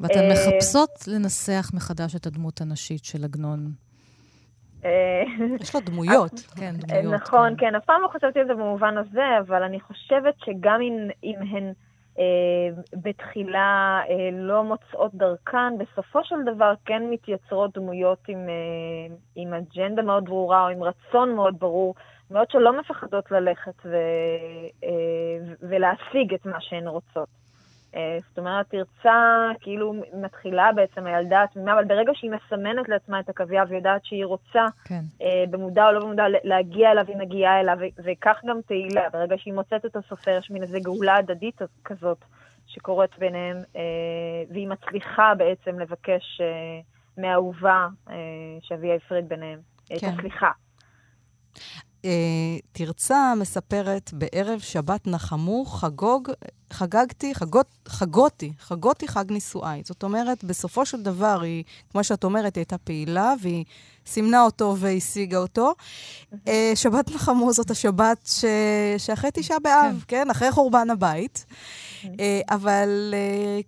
[0.00, 3.72] ואתן מחפשות לנסח מחדש את הדמות הנשית של עגנון.
[4.84, 5.22] אה,
[5.60, 6.32] יש לו דמויות.
[6.58, 7.14] כן, דמויות.
[7.14, 7.70] נכון, כן.
[7.70, 10.80] כן, אף פעם לא חשבתי על זה במובן הזה, אבל אני חושבת שגם
[11.22, 11.72] אם, הן
[12.18, 19.54] אה, בתחילה אה, לא מוצאות דרכן, בסופו של דבר כן מתייצרות דמויות עם, אה, עם
[19.54, 21.94] אג'נדה מאוד ברורה או עם רצון מאוד ברור,
[22.30, 23.96] מאוד שלא מפחדות ללכת ו,
[24.84, 27.43] אה, ולהשיג את מה שהן רוצות.
[27.96, 33.28] אה, זאת אומרת, תרצה כאילו מתחילה בעצם הילדה התמימה, אבל ברגע שהיא מסמנת לעצמה את
[33.28, 35.00] הקוויה ויודעת שהיא רוצה, כן.
[35.22, 39.54] אה, במודע או לא במודע, להגיע אליו, היא מגיעה אליו, וכך גם תהילה, ברגע שהיא
[39.54, 42.18] מוצאת את הסופר, יש מין איזו גאולה הדדית כזאת
[42.66, 43.82] שקורית ביניהם, אה,
[44.50, 46.40] והיא מצליחה בעצם לבקש
[47.18, 47.86] מאהובה
[48.60, 49.94] שאביה הפריד ביניהם, כן.
[49.96, 50.50] את הסליחה.
[52.04, 52.10] אה,
[52.72, 56.30] תרצה מספרת, בערב שבת נחמו, חגוג,
[56.72, 59.82] חגגתי, חגות, חגותי, חגותי חג נישואיי.
[59.84, 63.64] זאת אומרת, בסופו של דבר היא, כמו שאת אומרת, היא הייתה פעילה, והיא
[64.06, 65.74] סימנה אותו והשיגה אותו.
[66.48, 68.44] אה, שבת נחמו זאת השבת ש...
[68.98, 70.24] שאחרי תשעה באב, כן.
[70.24, 70.30] כן?
[70.30, 71.46] אחרי חורבן הבית.
[72.20, 73.14] אה, אבל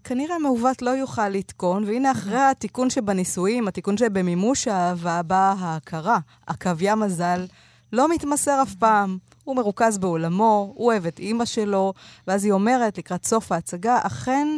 [0.05, 6.95] כנראה מעוות לא יוכל לתקון, והנה אחרי התיקון שבנישואים, התיקון שבמימוש האהבה, באה ההכרה, עקביה
[6.95, 7.47] מזל.
[7.93, 9.19] לא מתמסר אף פעם.
[9.45, 11.93] הוא מרוכז בעולמו, הוא אוהב את אימא שלו,
[12.27, 14.49] ואז היא אומרת לקראת סוף ההצגה, אכן,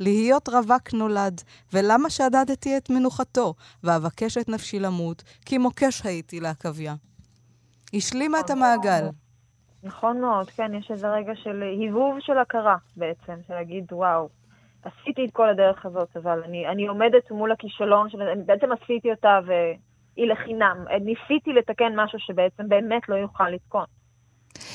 [0.00, 1.40] להיות רווק נולד,
[1.72, 6.94] ולמה שדדתי את מנוחתו, ואבקש את נפשי למות, כי מוקש הייתי לעכביה.
[7.94, 9.08] השלימה את המעגל.
[9.82, 14.28] נכון מאוד, כן, יש איזה רגע של היבוב של הכרה בעצם, של להגיד, וואו,
[14.82, 18.08] עשיתי את כל הדרך הזאת, אבל אני, אני עומדת מול הכישלון,
[18.46, 19.52] בעצם עשיתי אותה, ו...
[20.18, 20.84] היא לחינם.
[21.00, 23.84] ניסיתי לתקן משהו שבעצם באמת לא יוכל לתקון.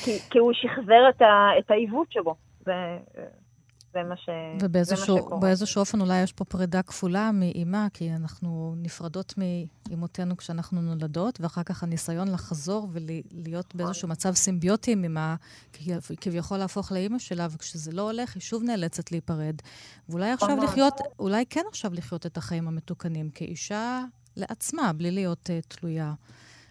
[0.04, 2.34] כי, כי הוא שחזר את, ה, את העיוות שבו.
[2.64, 2.72] זה,
[3.92, 4.28] זה מה, ש,
[4.62, 5.36] ובאיזשהו, שקורה.
[5.36, 11.62] ובאיזשהו אופן אולי יש פה פרידה כפולה מאימה, כי אנחנו נפרדות מאימותינו כשאנחנו נולדות, ואחר
[11.62, 13.66] כך הניסיון לחזור ולהיות נכון.
[13.74, 15.36] באיזשהו מצב סימביוטי עם אימה,
[16.20, 19.54] כביכול להפוך לאימא שלה, וכשזה לא הולך, היא שוב נאלצת להיפרד.
[20.08, 24.04] ואולי נכון עכשיו לחיות, אולי כן עכשיו לחיות את החיים המתוקנים כאישה
[24.36, 26.12] לעצמה, בלי להיות uh, תלויה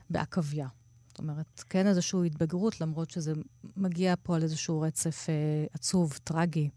[0.10, 0.68] בעכביה.
[1.08, 3.32] זאת אומרת, כן איזושהי התבגרות, למרות שזה
[3.78, 6.70] מגיע פה על איזשהו רצף uh, עצוב, טרגי.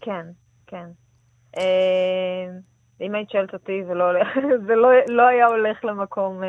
[0.00, 0.26] כן,
[0.66, 0.86] כן.
[1.56, 1.60] Uh,
[3.00, 4.04] אם היית שואלת אותי, זה לא,
[4.66, 6.42] זה לא, לא היה הולך למקום...
[6.42, 6.46] Uh,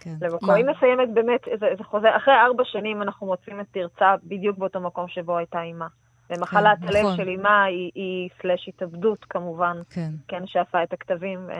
[0.00, 0.14] כן.
[0.20, 0.50] למקום.
[0.50, 4.80] היא מסיימת באמת, זה, זה חוזר, אחרי ארבע שנים אנחנו מוצאים את תרצה בדיוק באותו
[4.80, 5.86] מקום שבו הייתה אימה.
[6.30, 7.16] ומחלת כן, הלב נכון.
[7.16, 11.50] של אימה היא, היא סלש התאבדות כמובן, כן, כן שאפה את הכתבים.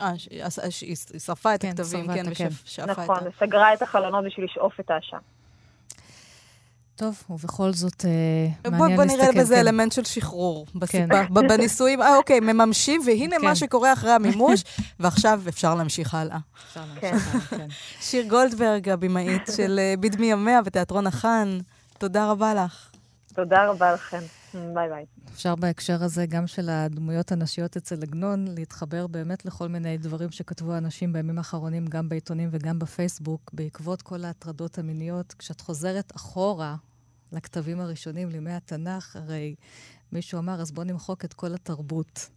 [0.00, 0.10] אה,
[0.80, 2.24] היא שרפה את כן, הכתבים, כן,
[2.64, 3.12] ושאפה נכון, את ה...
[3.12, 5.18] נכון, וסגרה את החלונות בשביל לשאוף את העשן.
[6.98, 9.16] טוב, ובכל זאת, אה, מעניין להסתכל.
[9.16, 9.60] בוא נראה בזה כן.
[9.60, 11.48] אלמנט של שחרור בסיבה, כן.
[11.48, 12.02] בנישואים.
[12.02, 13.44] אה, אוקיי, מממשים, והנה כן.
[13.44, 14.64] מה שקורה אחרי המימוש,
[15.00, 16.38] ועכשיו אפשר להמשיך הלאה.
[16.68, 17.66] אפשר להמשיך הלאה, כן.
[18.00, 21.58] שיר גולדברג, הבמאית של אה, בדמי ימיה ותיאטרון החאן,
[21.98, 22.90] תודה רבה לך.
[23.34, 24.20] תודה רבה לכם.
[24.54, 25.04] ביי ביי.
[25.28, 30.76] אפשר בהקשר הזה, גם של הדמויות הנשיות אצל עגנון, להתחבר באמת לכל מיני דברים שכתבו
[30.76, 35.34] אנשים בימים האחרונים, גם בעיתונים וגם בפייסבוק, בעקבות כל ההטרדות המיניות.
[35.38, 36.76] כשאת חוזרת אחורה
[37.32, 39.54] לכתבים הראשונים, לימי התנ"ך, הרי
[40.12, 42.28] מישהו אמר, אז בואו נמחוק את כל התרבות.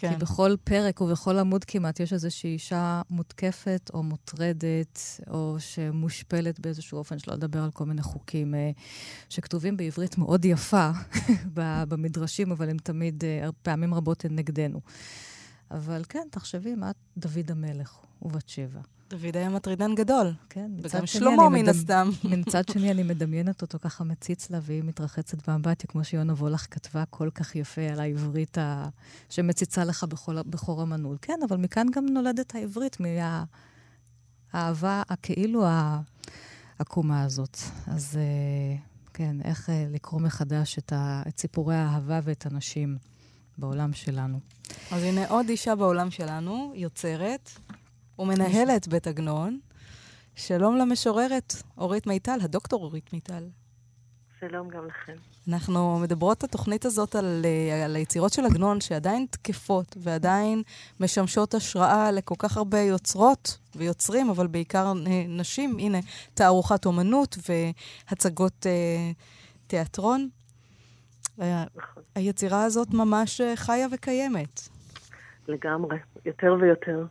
[0.00, 0.10] כן.
[0.10, 6.98] כי בכל פרק ובכל עמוד כמעט יש איזושהי אישה מותקפת או מוטרדת, או שמושפלת באיזשהו
[6.98, 8.70] אופן, שלא לדבר על כל מיני חוקים אה,
[9.28, 10.90] שכתובים בעברית מאוד יפה
[11.88, 14.80] במדרשים, אבל הם תמיד, אה, פעמים רבות הן נגדנו.
[15.70, 18.80] אבל כן, תחשבי, מה דוד המלך ובת שבע.
[19.10, 20.32] דוד היה מטרידן גדול.
[20.50, 22.10] כן, וגם שלמה, מן הסתם.
[22.38, 27.04] מצד שני, אני מדמיינת אותו ככה מציץ לה, והיא מתרחצת באמבטיה, כמו שיונה וולך כתבה
[27.10, 28.88] כל כך יפה על העברית ה...
[29.30, 31.16] שמציצה לך בכל, בחור המנעול.
[31.22, 32.96] כן, אבל מכאן גם נולדת העברית,
[34.52, 35.64] מהאהבה, הכאילו
[36.78, 37.58] העקומה הזאת.
[37.86, 38.76] אז אה,
[39.14, 41.22] כן, איך אה, לקרוא מחדש את, ה...
[41.28, 42.98] את סיפורי האהבה ואת הנשים
[43.58, 44.40] בעולם שלנו.
[44.90, 47.50] אז הנה עוד אישה בעולם שלנו, יוצרת,
[48.18, 49.58] ומנהלת בית עגנון.
[50.34, 53.44] שלום למשוררת אורית מיטל, הדוקטור אורית מיטל.
[54.40, 55.12] שלום גם לכם.
[55.48, 60.62] אנחנו מדברות את התוכנית הזאת על, אה, על היצירות של עגנון, שעדיין תקפות ועדיין
[61.00, 64.92] משמשות השראה לכל כך הרבה יוצרות ויוצרים, אבל בעיקר
[65.28, 65.76] נשים.
[65.78, 65.98] הנה,
[66.34, 69.12] תערוכת אומנות והצגות אה,
[69.66, 70.28] תיאטרון.
[71.40, 72.02] אה, נכון.
[72.14, 74.60] היצירה הזאת ממש אה, חיה וקיימת.
[75.48, 77.04] לגמרי, יותר ויותר.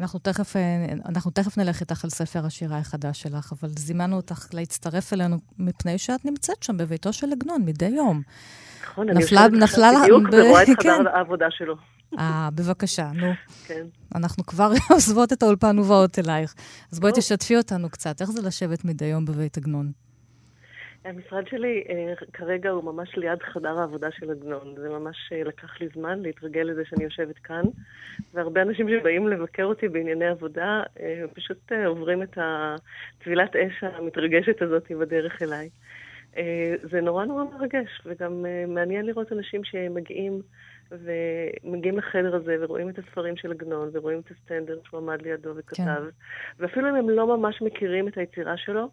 [0.00, 4.46] אנחנו תכף, אה, אנחנו תכף נלך איתך על ספר השירה החדש שלך, אבל זימנו אותך
[4.52, 8.22] להצטרף אלינו מפני שאת נמצאת שם בביתו של עגנון מדי יום.
[8.84, 10.22] נכון, אני יושבת נפלה בדיוק.
[10.32, 11.06] ורואה את חדר כן.
[11.14, 11.76] העבודה שלו.
[12.18, 13.32] אה, בבקשה, נו.
[13.66, 13.86] כן.
[14.14, 16.54] אנחנו כבר עוזבות את האולפן ובאות אלייך.
[16.92, 18.20] אז בואי תשתפי אותנו קצת.
[18.20, 19.92] איך זה לשבת מדי יום בבית עגנון?
[21.06, 24.74] המשרד שלי אה, כרגע הוא ממש ליד חדר העבודה של עגנון.
[24.78, 27.62] זה ממש אה, לקח לי זמן להתרגל לזה שאני יושבת כאן,
[28.34, 34.92] והרבה אנשים שבאים לבקר אותי בענייני עבודה אה, פשוט עוברים את הטבילת אש המתרגשת הזאת
[34.92, 35.68] בדרך אליי.
[36.90, 40.40] זה נורא נורא מרגש, וגם מעניין לראות אנשים שמגיעים
[40.90, 45.76] ומגיעים לחדר הזה ורואים את הספרים של עגנון ורואים את הסטנדרט שהוא עמד לידו וכתב.
[45.84, 45.92] כן.
[46.58, 48.90] ואפילו אם הם לא ממש מכירים את היצירה שלו,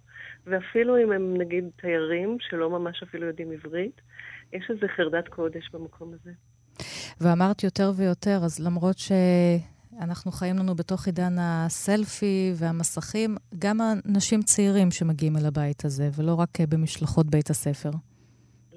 [0.48, 4.02] ואפילו אם הם נגיד תיירים שלא ממש אפילו יודעים עברית,
[4.54, 6.32] יש איזו חרדת קודש במקום הזה.
[7.22, 13.78] ואמרת יותר ויותר, אז למרות שאנחנו חיים לנו בתוך עידן הסלפי והמסכים, גם
[14.10, 17.90] אנשים צעירים שמגיעים אל הבית הזה, ולא רק במשלחות בית הספר.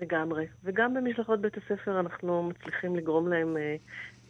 [0.01, 0.47] לגמרי.
[0.65, 3.77] וגם במשלחות בית הספר אנחנו מצליחים לגרום להם אה,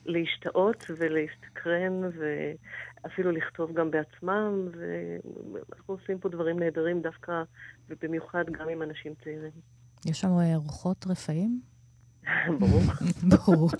[0.06, 7.42] להשתאות ולהסתקרן ואפילו לכתוב גם בעצמם, ואנחנו עושים פה דברים נהדרים דווקא
[7.88, 9.52] ובמיוחד גם עם אנשים צעירים.
[10.06, 11.60] יש לנו אה, רוחות רפאים?
[12.60, 12.82] ברור.
[13.36, 13.70] ברור.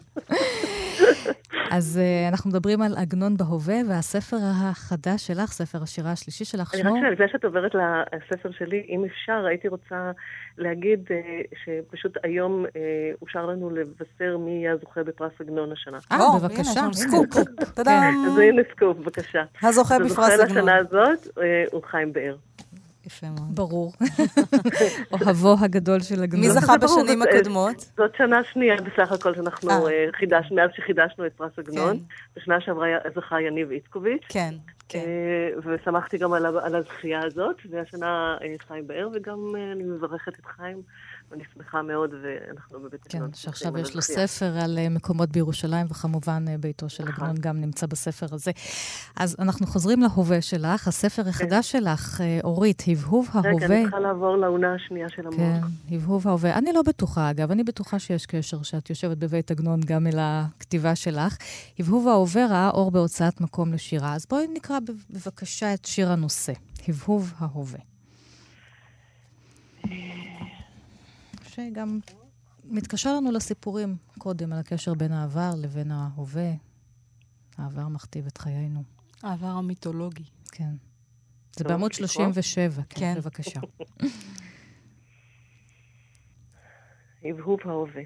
[1.70, 6.96] אז uh, אנחנו מדברים על עגנון בהווה, והספר החדש שלך, ספר השירה השלישי שלך, שמו...
[6.96, 10.11] אני רק לפני שאת עוברת לספר שלי, אם אפשר, הייתי רוצה
[10.59, 12.68] להגיד אה, שפשוט היום אה,
[13.22, 15.98] אושר לנו לבשר מי יהיה הזוכה בפרס עגנון השנה.
[16.12, 16.81] אה, בבקשה.
[16.81, 17.26] הנה, סקופ.
[17.74, 18.11] תודה.
[18.26, 19.42] אז הנה סקופ, בבקשה.
[19.62, 20.40] הזוכה בפרס עגנון.
[20.40, 21.29] הזוכה לשנה הזאת
[21.72, 22.37] הוא חיים באר.
[23.06, 23.54] יפה מאוד.
[23.56, 23.92] ברור.
[25.12, 26.40] אוהבו הגדול של עגנון.
[26.40, 27.76] מי זכה בשנים הקודמות?
[27.96, 29.92] זאת שנה שנייה בסך הכל שאנחנו אה.
[29.92, 31.96] אה, חידשנו, מאז שחידשנו את פרס עגנון.
[31.96, 32.40] כן.
[32.40, 34.24] בשנה שעברה זכה יניב איצקוביץ'.
[34.28, 34.54] כן.
[34.88, 34.98] כן.
[34.98, 38.36] אה, ושמחתי גם על הזכייה הזאת, והשנה
[38.68, 40.82] חיים באר, וגם אני מברכת את חיים
[41.30, 46.44] ואני שמחה מאוד, ואנחנו בבית כן, שעכשיו יש לו ספר על אה, מקומות בירושלים, וכמובן
[46.48, 47.24] אה, ביתו של נכון.
[47.24, 48.50] עגנון גם נמצא בספר הזה.
[49.16, 51.28] אז אנחנו חוזרים להווה שלך, הספר כן.
[51.28, 53.50] החדש שלך, אה, אורית, הבהוב ההווה.
[53.50, 55.36] רגע, אני צריכה לעבור לעונה השנייה של המוח.
[55.36, 55.60] כן,
[55.90, 56.54] הבהוב ההווה.
[56.58, 60.94] אני לא בטוחה, אגב, אני בטוחה שיש קשר שאת יושבת בבית עגנון גם אל הכתיבה
[60.94, 61.36] שלך.
[61.78, 64.14] הבהוב ההווה ראה אור בהוצאת מקום לשירה.
[64.14, 64.78] אז בואי נקרא
[65.10, 66.52] בבקשה את שיר הנושא,
[66.88, 67.95] הבהוב ההווה.
[71.56, 71.98] שגם
[72.64, 76.50] מתקשר לנו לסיפורים קודם, על הקשר בין העבר לבין ההווה.
[77.58, 78.82] העבר מכתיב את חיינו.
[79.22, 80.24] העבר המיתולוגי.
[80.52, 80.74] כן.
[81.56, 83.14] זה בעמוד 37, כן, כן.
[83.20, 83.60] בבקשה.
[87.24, 88.02] הבהוב ההווה.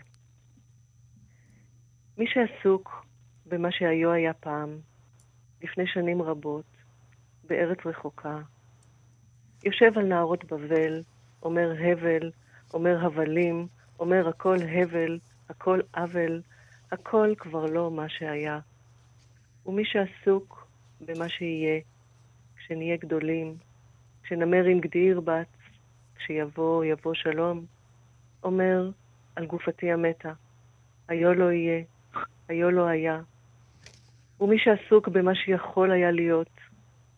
[2.19, 3.07] מי שעסוק
[3.47, 4.79] במה שהיו היה פעם,
[5.63, 6.65] לפני שנים רבות,
[7.45, 8.39] בארץ רחוקה,
[9.65, 11.03] יושב על נהרות בבל,
[11.43, 12.31] אומר הבל,
[12.75, 13.67] אומר הבלים,
[14.01, 16.43] אומר הכל הבל, הכל עוול,
[16.93, 18.59] הכל כבר לא מה שהיה.
[19.67, 20.67] ומי שעסוק
[21.01, 21.81] במה שיהיה,
[22.57, 23.55] כשנהיה גדולים,
[24.23, 25.47] כשנמר עם גדי ירבץ,
[26.17, 27.65] כשיבוא, יבוא שלום,
[28.43, 28.91] אומר
[29.37, 30.33] על גופתי המתה,
[31.09, 31.83] היו לא יהיה,
[32.49, 33.21] היו לא היה.
[34.41, 36.61] ומי שעסוק במה שיכול היה להיות,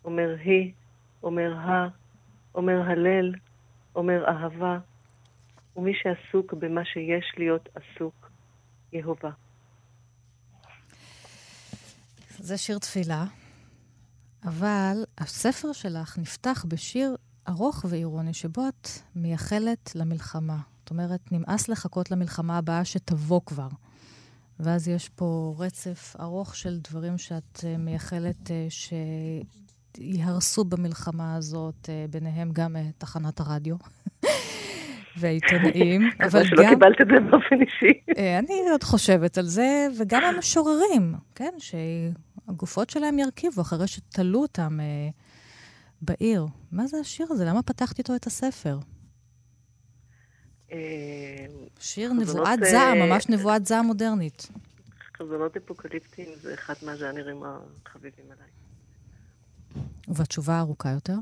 [0.05, 0.73] אומר היא,
[1.23, 1.89] אומר ה,
[2.55, 3.35] אומר הלל,
[3.95, 4.79] אומר אהבה,
[5.77, 8.31] ומי שעסוק במה שיש להיות עסוק,
[8.93, 9.31] יהובה.
[12.39, 13.25] זה שיר תפילה,
[14.45, 17.17] אבל הספר שלך נפתח בשיר
[17.49, 20.59] ארוך ואירוני, שבו את מייחלת למלחמה.
[20.81, 23.69] זאת אומרת, נמאס לחכות למלחמה הבאה שתבוא כבר.
[24.61, 28.67] ואז יש פה רצף ארוך של דברים שאת אה, מייחלת אה,
[29.99, 33.77] ייהרסו במלחמה הזאת, ביניהם גם תחנת הרדיו.
[35.17, 36.27] והעיתונאים, אבל גם...
[36.27, 38.01] מקווה שלא קיבלת את זה באופן אישי.
[38.39, 44.79] אני עוד חושבת על זה, וגם המשוררים, כן, שהגופות שלהם ירכיבו אחרי שתלו אותם
[46.03, 46.47] בעיר.
[46.73, 47.45] מה זה השיר הזה?
[47.45, 48.79] למה פתחתי איתו את הספר?
[51.81, 54.49] שיר נבואת זעם, ממש נבואת זעם מודרנית.
[55.17, 57.43] חזונות אפוקליפטיים זה אחד מהז'אנרים
[57.87, 58.62] החביבים עליי.
[60.09, 61.17] ובתשובה הארוכה יותר?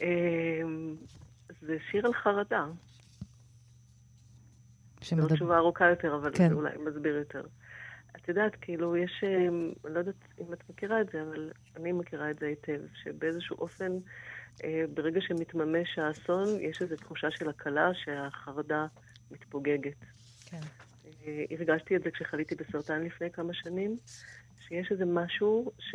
[0.00, 0.96] אמ,
[1.60, 2.66] זה שיר על חרדה.
[5.00, 5.28] שמדבר...
[5.28, 6.48] זו תשובה ארוכה יותר, אבל כן.
[6.48, 7.42] זה אולי מסביר יותר.
[8.16, 11.92] את יודעת, כאילו, יש, אמ, אני לא יודעת אם את מכירה את זה, אבל אני
[11.92, 13.92] מכירה את זה היטב, שבאיזשהו אופן,
[14.64, 18.86] אה, ברגע שמתממש האסון, יש איזו תחושה של הקלה שהחרדה
[19.30, 19.96] מתפוגגת.
[20.46, 20.60] כן.
[21.26, 23.96] אה, הרגשתי את זה כשחליתי בסרטן לפני כמה שנים,
[24.72, 25.94] שיש איזה משהו ש...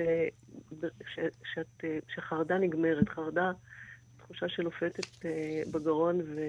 [1.16, 1.20] ש...
[1.54, 1.84] שאת...
[2.16, 3.52] שחרדה נגמרת, חרדה,
[4.18, 6.42] תחושה שנופתת אה, בגרון ו...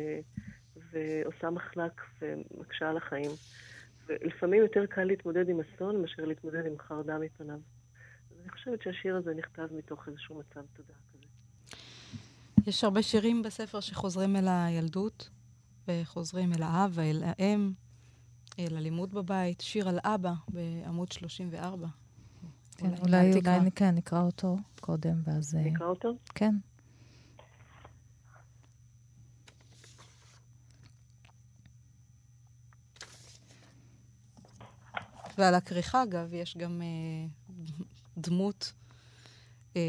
[0.93, 3.31] ועושה מחלק ומקשה על החיים.
[4.07, 7.55] ולפעמים יותר קל להתמודד עם אסון מאשר להתמודד עם חרדה מפניו.
[8.31, 11.27] אז אני חושבת שהשיר הזה נכתב מתוך איזשהו מצב תודעה כזה.
[12.67, 15.31] יש הרבה שירים בספר שחוזרים אל הילדות,
[15.89, 17.73] וחוזרים אל האב ואל האם,
[18.59, 19.61] אל הלימוד בבית.
[19.61, 21.87] שיר על אבא בעמוד 34.
[22.79, 25.55] כן, אולי, אולי כן, נקרא אותו קודם, ואז...
[25.55, 26.15] אה, נקרא אותו?
[26.35, 26.55] כן.
[35.39, 37.27] ועל הכריכה, אגב, יש גם אה,
[38.19, 38.73] דמות,
[39.77, 39.83] אה,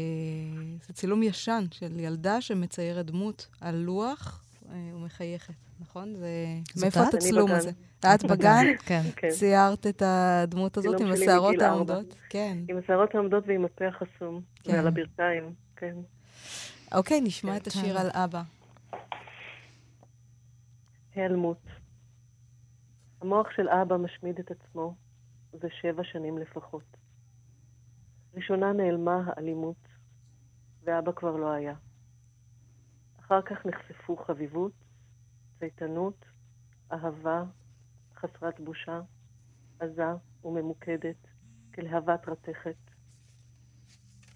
[0.86, 6.14] זה צילום ישן של ילדה שמציירת דמות על לוח אה, ומחייכת, נכון?
[6.14, 6.28] זה...
[6.80, 7.70] מאיפה את הצילום הזה?
[8.00, 8.64] את בגן?
[8.86, 9.02] כן.
[9.16, 9.28] כן.
[9.28, 12.14] ציירת את הדמות הזאת עם השערות העומדות?
[12.28, 12.58] כן.
[12.68, 14.40] עם השערות העומדות ועם הפה החסום.
[14.62, 14.72] כן.
[14.72, 15.96] ועל הברכיים, כן.
[16.94, 18.42] אוקיי, נשמע את השיר על אבא.
[21.14, 21.62] היעלמות.
[23.20, 24.94] המוח של אבא משמיד את עצמו,
[25.52, 26.96] זה שבע שנים לפחות.
[28.34, 29.88] ראשונה נעלמה האלימות,
[30.84, 31.74] ואבא כבר לא היה.
[33.20, 34.72] אחר כך נחשפו חביבות,
[35.60, 36.24] צייתנות,
[36.92, 37.44] אהבה,
[38.14, 39.00] חסרת בושה,
[39.78, 40.12] עזה
[40.44, 41.16] וממוקדת,
[41.74, 42.76] כלהבת רתכת.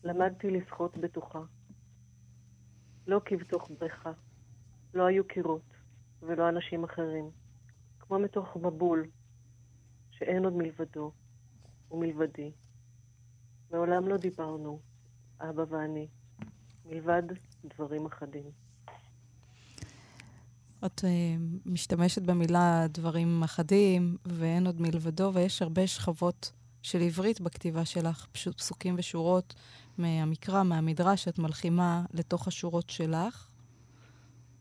[0.04, 1.42] למדתי לשחות בטוחה.
[3.06, 4.12] לא כבתוך בריכה,
[4.94, 5.74] לא היו קירות
[6.22, 7.30] ולא אנשים אחרים,
[8.00, 9.10] כמו מתוך מבול
[10.10, 11.12] שאין עוד מלבדו
[11.90, 12.52] ומלבדי.
[13.70, 14.80] מעולם לא דיברנו,
[15.40, 16.08] אבא ואני,
[16.84, 17.22] מלבד
[17.64, 18.63] דברים אחדים.
[20.86, 21.06] את uh,
[21.66, 28.58] משתמשת במילה דברים אחדים, ואין עוד מלבדו, ויש הרבה שכבות של עברית בכתיבה שלך, פשוט
[28.58, 29.54] פסוקים ושורות
[29.98, 33.48] מהמקרא, מהמדרש, שאת מלחימה לתוך השורות שלך.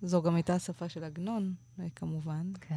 [0.02, 2.52] זו גם הייתה השפה של עגנון, אה, כמובן.
[2.62, 2.76] כן.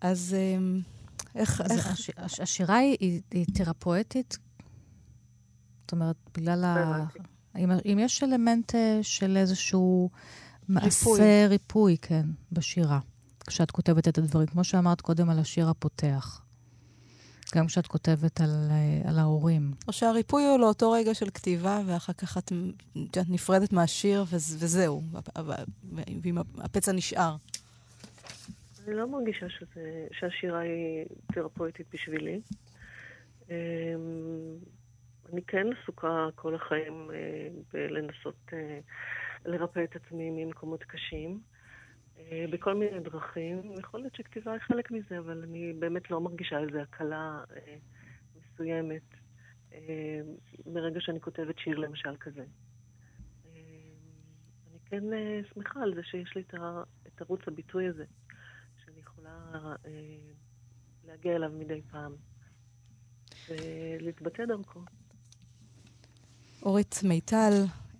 [0.00, 0.80] אז אמ,
[1.34, 1.60] איך...
[1.60, 1.86] אז איך...
[1.86, 4.38] הש, הש, השירה היא, היא, היא תרפואטית?
[5.80, 7.04] זאת אומרת, בגלל ה...
[7.58, 10.10] אם, אם יש אלמנט אה, של איזשהו
[10.68, 12.98] מעשה ריפוי, כן, בשירה,
[13.46, 16.42] כשאת כותבת את הדברים, כמו שאמרת קודם על השיר הפותח.
[17.54, 19.72] גם כשאת כותבת על, אה, על ההורים.
[19.88, 22.52] או שהריפוי הוא לאותו רגע של כתיבה, ואחר כך את,
[23.10, 25.02] את נפרדת מהשיר, וזהו,
[26.22, 27.36] ואם הפצע נשאר.
[28.86, 32.40] אני לא מרגישה שזה, שהשירה היא תרפויטית בשבילי.
[33.50, 33.54] אמ,
[35.32, 38.78] אני כן עסוקה כל החיים אה, בלנסות אה,
[39.44, 41.40] לרפא את עצמי ממקומות קשים,
[42.18, 43.72] אה, בכל מיני דרכים.
[43.78, 47.44] יכול להיות שכתיבה היא חלק מזה, אבל אני באמת לא מרגישה איזו הקלה
[48.36, 49.02] מסוימת
[50.66, 52.44] מרגע שאני כותבת שיר למשל כזה.
[54.70, 55.04] אני כן
[55.54, 56.42] שמחה על זה שיש לי
[57.06, 58.04] את ערוץ הביטוי הזה.
[59.18, 59.90] יכולה אה,
[61.04, 62.12] להגיע אליו מדי פעם
[63.48, 64.80] ולהתבטא דרכו.
[66.62, 67.52] אורית מיטל,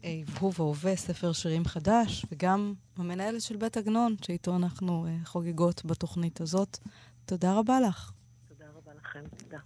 [0.04, 5.84] הבהוב אה, והווה, ספר שירים חדש, וגם המנהלת של בית עגנון, שאיתו אנחנו אה, חוגגות
[5.84, 6.78] בתוכנית הזאת.
[7.26, 8.12] תודה רבה לך.
[8.48, 9.58] תודה רבה לכם, תודה.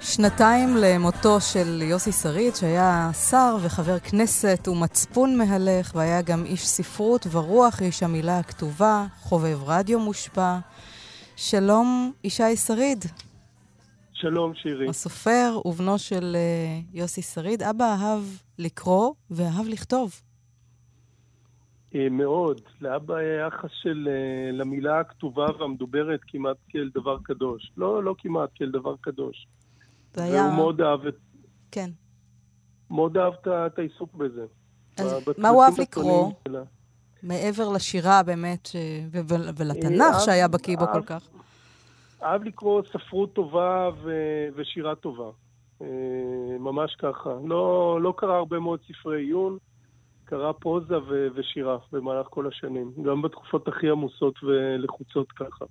[0.00, 7.26] שנתיים למותו של יוסי שריד, שהיה שר וחבר כנסת ומצפון מהלך, והיה גם איש ספרות
[7.30, 10.58] ורוח איש המילה הכתובה, חובב רדיו מושפע.
[11.36, 13.04] שלום, ישי שריד.
[14.12, 14.88] שלום, שירי.
[14.88, 17.62] הסופר ובנו של uh, יוסי שריד.
[17.62, 18.22] אבא אהב
[18.58, 20.20] לקרוא ואהב לכתוב.
[21.92, 22.60] Uh, מאוד.
[22.80, 27.72] לאבא היה יחס של, uh, למילה הכתובה והמדוברת כמעט כאל דבר קדוש.
[27.76, 29.46] לא, לא כמעט כאל דבר קדוש.
[30.14, 30.42] זה היה...
[30.42, 31.16] והוא מאוד אהב את...
[31.70, 31.90] כן.
[32.90, 34.44] מאוד אהב את העיסוק בזה.
[34.96, 36.32] אז מה הוא אהב לקרוא?
[36.48, 36.62] שלה.
[37.22, 38.68] מעבר לשירה באמת,
[39.56, 41.28] ולתנ"ך שהיה בקיא בו כל כך.
[42.22, 45.30] אהב לקרוא ספרות טובה ו- ושירה טובה.
[45.82, 47.30] אה, ממש ככה.
[47.44, 49.58] לא, לא קרא הרבה מאוד ספרי עיון,
[50.24, 50.94] קרא פרוזה
[51.34, 52.92] ושירה במהלך כל השנים.
[53.02, 55.64] גם בתקופות הכי עמוסות ולחוצות ככה.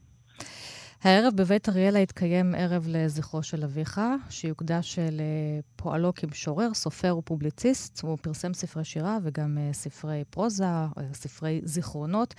[1.05, 8.01] הערב בבית אריאלה התקיים ערב לזכרו של אביך, שיוקדש לפועלו כמשורר, סופר ופובליציסט.
[8.01, 12.33] הוא פרסם ספרי שירה וגם אה, ספרי פרוזה, אה, ספרי זיכרונות,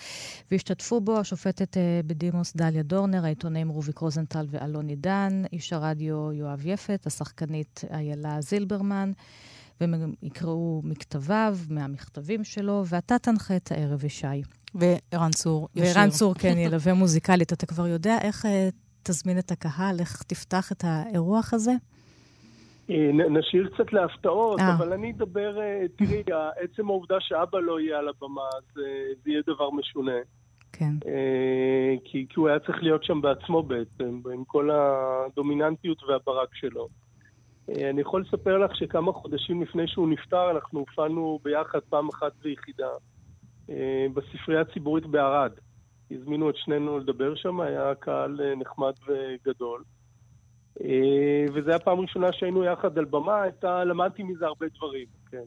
[0.51, 6.67] והשתתפו בו השופטת אה, בדימוס דליה דורנר, העיתונאים רוביק רוזנטל ואלון עידן, איש הרדיו יואב
[6.67, 9.13] יפת, השחקנית איילה זילברמן,
[9.81, 14.27] והם יקראו מכתביו, מהמכתבים שלו, ואתה תנחה את הערב, ישי.
[14.75, 15.97] וערן צור ישיר.
[15.97, 17.53] וערן צור, כן, ילווה מוזיקלית.
[17.53, 18.69] אתה כבר יודע איך אה,
[19.03, 21.73] תזמין את הקהל, איך תפתח את האירוח הזה?
[22.91, 24.75] אה, נשאיר קצת להפתעות, אה.
[24.75, 25.59] אבל אני אדבר,
[25.97, 26.23] תראי,
[26.57, 28.83] עצם העובדה שאבא לא יהיה על הבמה, זה,
[29.25, 30.19] זה יהיה דבר משונה.
[30.73, 30.93] כן.
[32.05, 36.89] כי, כי הוא היה צריך להיות שם בעצמו בעצם, עם כל הדומיננטיות והברק שלו.
[37.69, 42.33] אה, אני יכול לספר לך שכמה חודשים לפני שהוא נפטר, אנחנו הופענו ביחד פעם אחת
[42.43, 42.89] ויחידה
[43.71, 45.53] אה, בספרייה הציבורית בערד.
[46.11, 49.83] הזמינו את שנינו לדבר שם, היה קהל אה, נחמד וגדול.
[51.55, 55.43] וזו הייתה פעם ראשונה שהיינו יחד על במה, הייתה, למדתי מזה הרבה דברים, כן.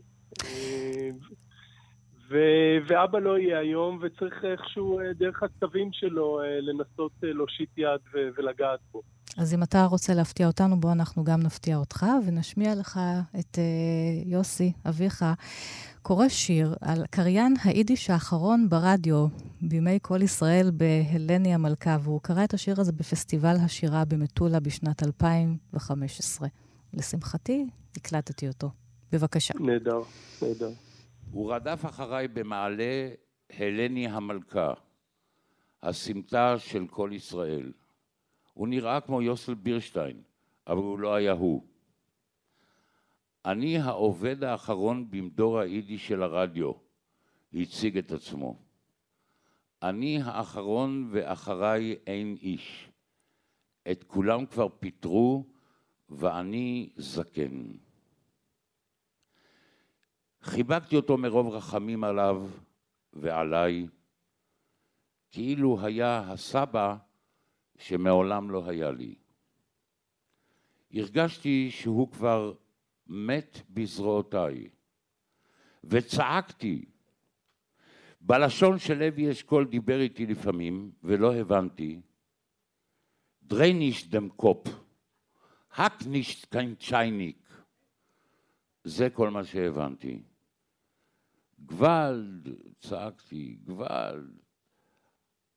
[2.30, 8.80] ו- ואבא לא יהיה היום, וצריך איכשהו, דרך הכתבים שלו, לנסות להושיט יד ו- ולגעת
[8.92, 9.02] בו.
[9.40, 13.00] אז אם אתה רוצה להפתיע אותנו, בוא אנחנו גם נפתיע אותך, ונשמיע לך
[13.40, 15.26] את uh, יוסי, אביך,
[16.02, 19.28] קורא שיר על קריין היידיש האחרון ברדיו
[19.62, 26.48] בימי כל ישראל בהלני המלכה, והוא קרא את השיר הזה בפסטיבל השירה במטולה בשנת 2015.
[26.94, 27.66] לשמחתי,
[27.98, 28.70] הקלטתי אותו.
[29.12, 29.54] בבקשה.
[29.60, 30.02] נהדר,
[30.42, 30.72] נהדר.
[31.32, 33.10] הוא רדף אחריי במעלה
[33.60, 34.74] הלני המלכה,
[35.84, 37.72] הסמטה של כל ישראל.
[38.60, 40.22] הוא נראה כמו יוסל בירשטיין,
[40.68, 41.64] אבל הוא לא היה הוא.
[43.46, 46.72] אני העובד האחרון במדור היידיש של הרדיו,
[47.54, 48.60] הציג את עצמו.
[49.82, 52.90] אני האחרון ואחריי אין איש.
[53.92, 55.46] את כולם כבר פיטרו
[56.10, 57.72] ואני זקן.
[60.42, 62.48] חיבקתי אותו מרוב רחמים עליו
[63.14, 63.88] ועליי,
[65.32, 66.96] כאילו היה הסבא
[67.80, 69.16] שמעולם לא היה לי.
[70.94, 72.54] הרגשתי שהוא כבר
[73.08, 74.70] מת בזרועותיי,
[75.84, 76.86] וצעקתי.
[78.22, 82.02] בלשון של לוי אשכול דיבר איתי לפעמים, ולא הבנתי.
[83.44, 84.68] דריי נישט דעם קאָפּ,
[85.76, 87.50] האַק נישט קיין טשײַניק.
[88.84, 90.22] זה כל מה שהבנתי.
[91.60, 92.48] גוואלד,
[92.80, 94.40] צעקתי, גוואלד.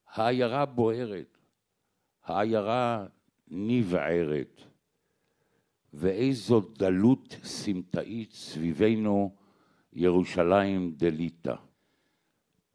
[0.07, 1.32] העיירה בוערת,
[2.25, 3.07] העיירה
[3.49, 4.63] נבערת,
[5.95, 9.35] ואיזו דלות סמטאית סביבנו
[9.93, 11.55] ירושלים דליטא.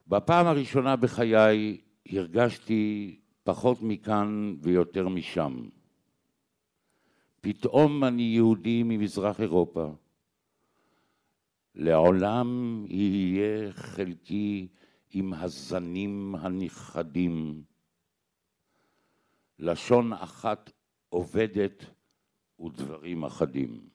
[0.07, 5.69] בפעם הראשונה בחיי הרגשתי פחות מכאן ויותר משם.
[7.41, 9.91] פתאום אני יהודי ממזרח אירופה.
[11.75, 14.67] לעולם יהיה חלקי
[15.11, 17.63] עם הזנים הנכחדים.
[19.59, 20.71] לשון אחת
[21.09, 21.83] עובדת
[22.59, 23.89] ודברים אחדים.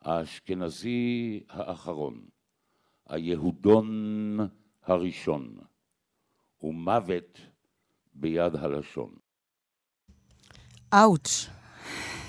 [0.00, 2.28] האשכנזי האחרון,
[3.08, 4.38] היהודון
[4.82, 5.56] הראשון,
[6.62, 7.40] ומוות
[8.14, 9.16] ביד הלשון.
[10.94, 11.55] אאוץ'.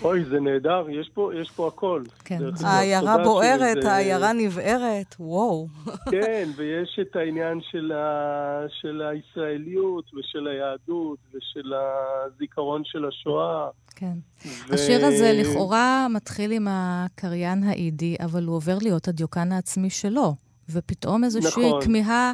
[0.02, 2.04] אוי, זה נהדר, יש פה, יש פה הכל.
[2.26, 2.40] כן.
[2.64, 5.68] העיירה בוערת, שזה- העיירה נבערת, וואו.
[6.12, 8.66] כן, ויש את העניין של, ה...
[8.82, 13.68] של הישראליות ושל היהדות ושל הזיכרון של השואה.
[13.96, 14.14] כן.
[14.46, 14.74] ו...
[14.74, 20.36] השיר הזה לכאורה מתחיל עם הקריין האידי, אבל הוא עובר להיות הדיוקן העצמי שלו.
[20.70, 21.82] ופתאום איזושהי נכון.
[21.82, 22.34] כמיהה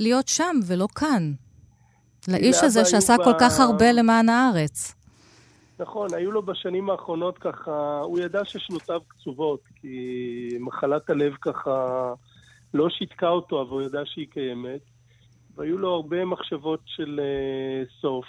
[0.00, 1.32] להיות שם ולא כאן.
[2.28, 4.94] לאיש הזה שעשה כל כך הרבה למען הארץ.
[5.78, 12.12] נכון, היו לו בשנים האחרונות ככה, הוא ידע ששנותיו קצובות, כי מחלת הלב ככה
[12.74, 14.80] לא שיתקה אותו, אבל הוא ידע שהיא קיימת.
[15.54, 18.24] והיו לו הרבה מחשבות של uh, סוף,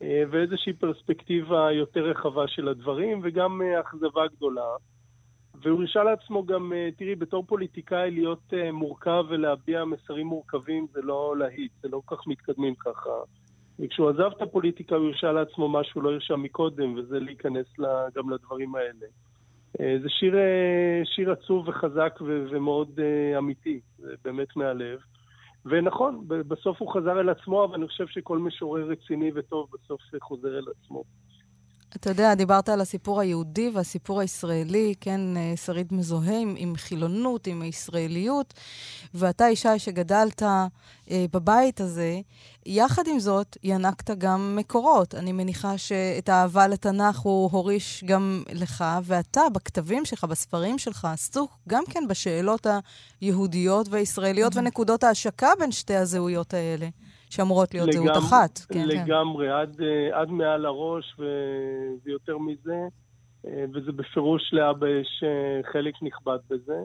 [0.00, 4.76] uh, ואיזושהי פרספקטיבה יותר רחבה של הדברים, וגם uh, אכזבה גדולה.
[5.62, 11.00] והוא הרשה לעצמו גם, uh, תראי, בתור פוליטיקאי להיות uh, מורכב ולהביע מסרים מורכבים זה
[11.02, 13.10] לא להיט, זה לא כל כך מתקדמים ככה.
[13.80, 18.06] וכשהוא עזב את הפוליטיקה הוא הרשה לעצמו מה שהוא לא הרשה מקודם, וזה להיכנס לה,
[18.14, 19.06] גם לדברים האלה.
[19.80, 24.98] אה, זה שיר, אה, שיר עצוב וחזק ו- ומאוד uh, אמיתי, זה באמת מהלב.
[25.66, 30.58] ונכון, בסוף הוא חזר אל עצמו, אבל אני חושב שכל משורר רציני וטוב בסוף חוזר
[30.58, 31.02] אל עצמו.
[32.00, 37.46] אתה יודע, דיברת על הסיפור היהודי והסיפור הישראלי, כן, אה, שריד מזוהה עם, עם חילונות,
[37.46, 38.54] עם הישראליות,
[39.14, 40.66] ואתה אישה שגדלת אה,
[41.32, 42.20] בבית הזה.
[42.66, 45.14] יחד עם זאת, ינקת גם מקורות.
[45.14, 51.50] אני מניחה שאת האהבה לתנ"ך הוא הוריש גם לך, ואתה, בכתבים שלך, בספרים שלך, עסוק
[51.68, 52.66] גם כן בשאלות
[53.20, 54.56] היהודיות והישראליות.
[54.56, 56.88] ונקודות ההשקה בין שתי הזהויות האלה.
[57.30, 58.58] שאמורות להיות לגמ, זהות אחת.
[58.58, 58.86] כן.
[58.88, 61.16] לגמרי, עד, אה, עד מעל הראש,
[62.04, 62.88] ויותר מזה,
[63.46, 66.82] אה, וזה בפירוש לאבא יש אה, חלק נכבד בזה.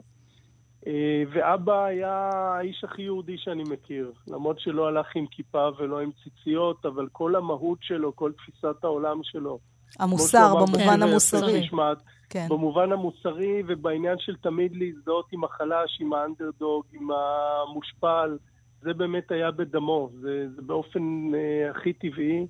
[1.32, 6.86] ואבא היה האיש הכי יהודי שאני מכיר, למרות שלא הלך עם כיפה ולא עם ציציות,
[6.86, 9.58] אבל כל המהות שלו, כל תפיסת העולם שלו.
[9.98, 11.60] המוסר, במובן המוסרי.
[11.60, 12.46] משמעת, כן.
[12.48, 18.36] במובן המוסרי ובעניין של תמיד להזדהות עם החלש, עם האנדרדוג, עם המושפל.
[18.82, 22.46] זה באמת היה בדמו, זה, זה באופן אה, הכי טבעי.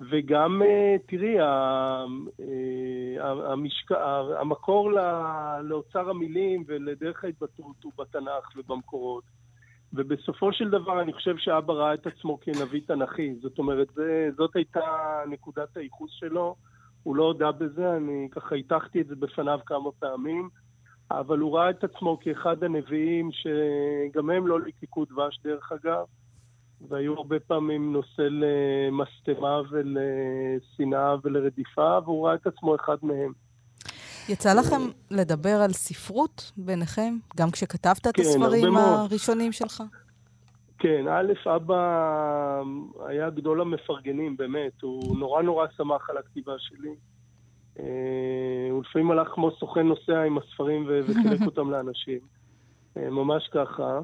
[0.00, 1.44] וגם, אה, תראי, ה,
[2.40, 3.92] אה, המשק...
[4.40, 4.92] המקור
[5.62, 9.24] לאוצר המילים ולדרך ההתבטאות הוא בתנ"ך ובמקורות.
[9.92, 13.34] ובסופו של דבר אני חושב שאבא ראה את עצמו כנביא תנ"כי.
[13.34, 14.80] זאת אומרת, זה, זאת הייתה
[15.30, 16.56] נקודת הייחוס שלו.
[17.02, 20.48] הוא לא הודה בזה, אני ככה הטחתי את זה בפניו כמה פעמים.
[21.20, 26.04] אבל הוא ראה את עצמו כאחד הנביאים, שגם הם לא ליקקו דבש דרך אגב,
[26.88, 33.32] והיו הרבה פעמים נושא למשטמה ולשנאה ולרדיפה, והוא ראה את עצמו אחד מהם.
[34.28, 39.82] יצא לכם לדבר על ספרות ביניכם, גם כשכתבת את כן, הספרים הראשונים שלך?
[40.78, 42.62] כן, א', אבא
[43.06, 44.82] היה גדול המפרגנים, באמת.
[44.82, 46.94] הוא נורא נורא שמח על הכתיבה שלי.
[47.80, 52.18] אה, הוא לפעמים הלך כמו סוכן נוסע עם הספרים וחילק אותם לאנשים.
[52.96, 54.00] אה, ממש ככה.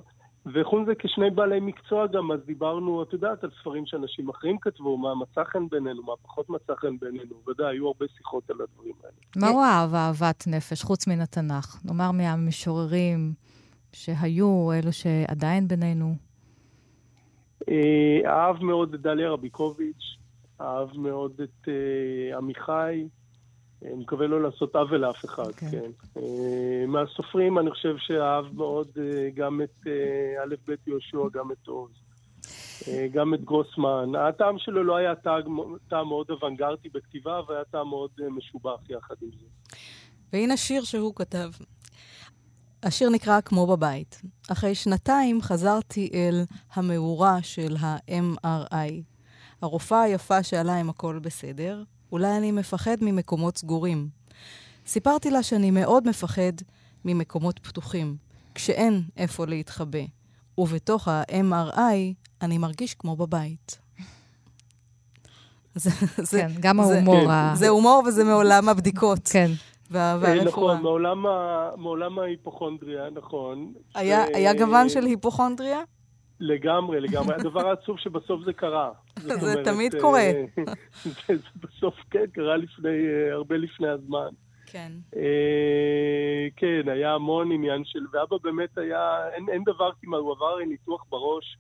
[0.47, 4.97] וחוץ מזה, כשני בעלי מקצוע גם, אז דיברנו, את יודעת, על ספרים שאנשים אחרים כתבו,
[4.99, 7.35] מה מצא חן בינינו, מה פחות מצא חן בינינו.
[7.49, 9.13] ודאי, היו הרבה שיחות על הדברים האלה.
[9.37, 11.85] מה הוא אהב אהבת נפש, חוץ מן התנ"ך?
[11.85, 13.33] נאמר מהמשוררים
[13.93, 16.15] שהיו, אלו שעדיין בינינו.
[17.69, 20.17] אה, אהב מאוד את דליה רביקוביץ',
[20.61, 21.69] אהב מאוד את
[22.37, 23.09] עמיחי.
[23.83, 25.49] מקווה לא לעשות עוול לאף אחד, okay.
[25.49, 25.71] אוקיי.
[25.71, 25.91] כן.
[26.17, 29.01] Uh, מהסופרים אני חושב שאהב מאוד uh,
[29.35, 31.91] גם את אה, א' ב' יהושע, גם את עוז.
[33.13, 34.15] גם את גרוסמן.
[34.29, 35.15] הטעם שלו לא היה
[35.89, 39.47] טעם מאוד אוונגרטי בכתיבה, אבל היה טעם מאוד משובח יחד עם זה.
[40.33, 41.51] והנה שיר שהוא כתב.
[42.83, 44.23] השיר נקרא כמו בבית.
[44.53, 48.93] אחרי שנתיים חזרתי אל המאורה של ה-MRI.
[49.63, 54.09] הרופאה היפה שאלה אם הכל בסדר, אולי אני מפחד ממקומות סגורים.
[54.87, 56.53] סיפרתי לה שאני מאוד מפחד
[57.05, 58.17] ממקומות פתוחים,
[58.55, 59.99] כשאין איפה להתחבא.
[60.59, 63.79] ובתוך ה-MRI אני מרגיש כמו בבית.
[65.75, 67.27] זה, זה, כן, גם ההומור.
[67.27, 67.53] זה, ה...
[67.55, 69.29] זה הומור וזה מעולם הבדיקות.
[69.33, 69.51] כן.
[69.91, 70.45] והרפואה.
[70.45, 71.25] נכון, מעולם,
[71.77, 73.73] מעולם ההיפוכונדריה, נכון.
[73.95, 74.37] היה, ו...
[74.37, 75.81] היה גוון של היפוכונדריה?
[76.41, 77.35] לגמרי, לגמרי.
[77.35, 78.91] הדבר העצוב שבסוף זה קרה.
[79.19, 80.31] זה אומרת, תמיד קורה.
[81.05, 84.29] זה, זה בסוף, כן, קרה לפני, אה, הרבה לפני הזמן.
[84.67, 84.93] כן.
[85.17, 87.99] אה, כן, היה המון עניין של...
[88.13, 89.29] ואבא באמת היה...
[89.35, 91.57] אין, אין דבר כמעט, הוא עבר ניתוח בראש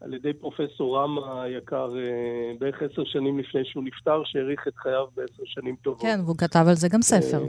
[0.00, 5.06] על ידי פרופסור רם היקר אה, בערך עשר שנים לפני שהוא נפטר, שהאריך את חייו
[5.14, 6.02] בעשר שנים טובות.
[6.02, 7.44] כן, והוא כתב על זה גם ספר.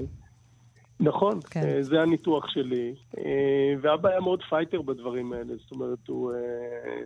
[0.99, 1.63] נכון, כן.
[1.63, 2.95] אה, זה הניתוח שלי.
[3.17, 7.01] אה, ואבא היה מאוד פייטר בדברים האלה, זאת אומרת, הוא, אה,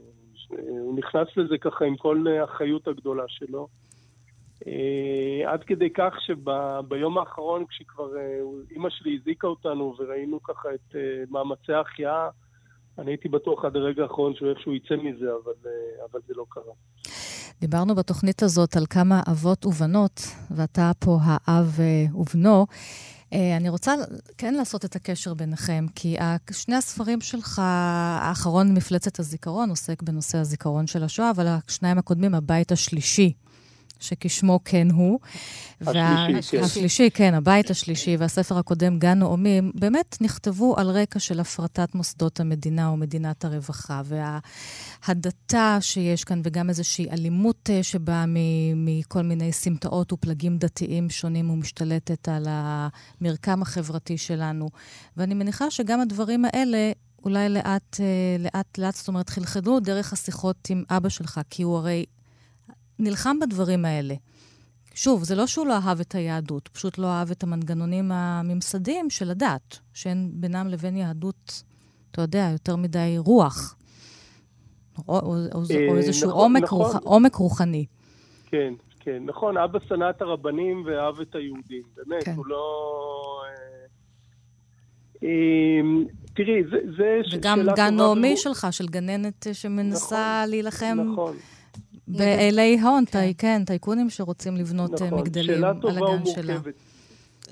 [0.70, 3.68] הוא נכנס לזה ככה עם כל האחריות הגדולה שלו.
[5.48, 8.10] עד כדי כך שביום האחרון, כשכבר
[8.72, 10.96] אימא שלי הזעיקה אותנו וראינו ככה את
[11.32, 12.30] מאמצי ההחייאה,
[12.98, 15.54] אני הייתי בטוח עד הרגע האחרון שהוא איכשהו יצא מזה, אבל,
[16.12, 16.74] אבל זה לא קרה.
[17.62, 20.22] דיברנו בתוכנית הזאת על כמה אבות ובנות,
[20.56, 21.80] ואתה פה האב
[22.16, 22.66] ובנו.
[23.34, 23.94] אה, אני רוצה
[24.38, 26.18] כן לעשות את הקשר ביניכם, כי
[26.52, 27.62] שני הספרים שלך,
[28.22, 33.34] האחרון, מפלצת הזיכרון, עוסק בנושא הזיכרון של השואה, אבל השניים הקודמים, הבית השלישי,
[34.02, 35.20] שכשמו כן הוא.
[35.82, 36.62] השלישי, וה...
[36.62, 36.64] כן.
[36.64, 42.40] השלישי, כן, הבית השלישי, והספר הקודם, גן נעמים, באמת נכתבו על רקע של הפרטת מוסדות
[42.40, 48.26] המדינה או מדינת הרווחה, וההדתה שיש כאן, וגם איזושהי אלימות אה, שבאה
[48.76, 54.70] מכל מיני סמטאות ופלגים דתיים שונים ומשתלטת על המרקם החברתי שלנו.
[55.18, 56.92] ואני מניחה שגם הדברים האלה...
[57.26, 58.06] אולי לאט, אה,
[58.40, 62.06] לאט, לאט, זאת אומרת, חלחלו דרך השיחות עם אבא שלך, כי הוא הרי
[63.02, 64.16] נלחם בדברים האלה.
[64.94, 69.32] שוב, זה לא שהוא לא אהב את היהדות, פשוט לא אהב את המנגנונים הממסדיים של
[69.32, 71.64] הדת, שאין בינם לבין יהדות,
[72.12, 73.76] אתה יודע, יותר מדי רוח.
[75.08, 76.82] או, או, או, אה, או איזשהו נכון, עומק, נכון.
[76.82, 77.86] רוח, עומק רוחני.
[78.46, 82.34] כן, כן, נכון, אבא שנא את הרבנים ואהב את היהודים, באמת, כן.
[82.36, 82.62] הוא לא...
[83.48, 83.82] אה,
[85.24, 85.82] אה,
[86.34, 91.36] תראי, זה, זה וגם גן נעמי שלך, של גננת אה, שמנסה נכון, להילחם נכון,
[92.18, 93.32] באילי הון, כן.
[93.38, 95.20] כן, טייקונים שרוצים לבנות אה, נכון.
[95.20, 96.54] מגדלים שאלה על טובה הגן שלה.
[96.54, 96.74] ומורכבת.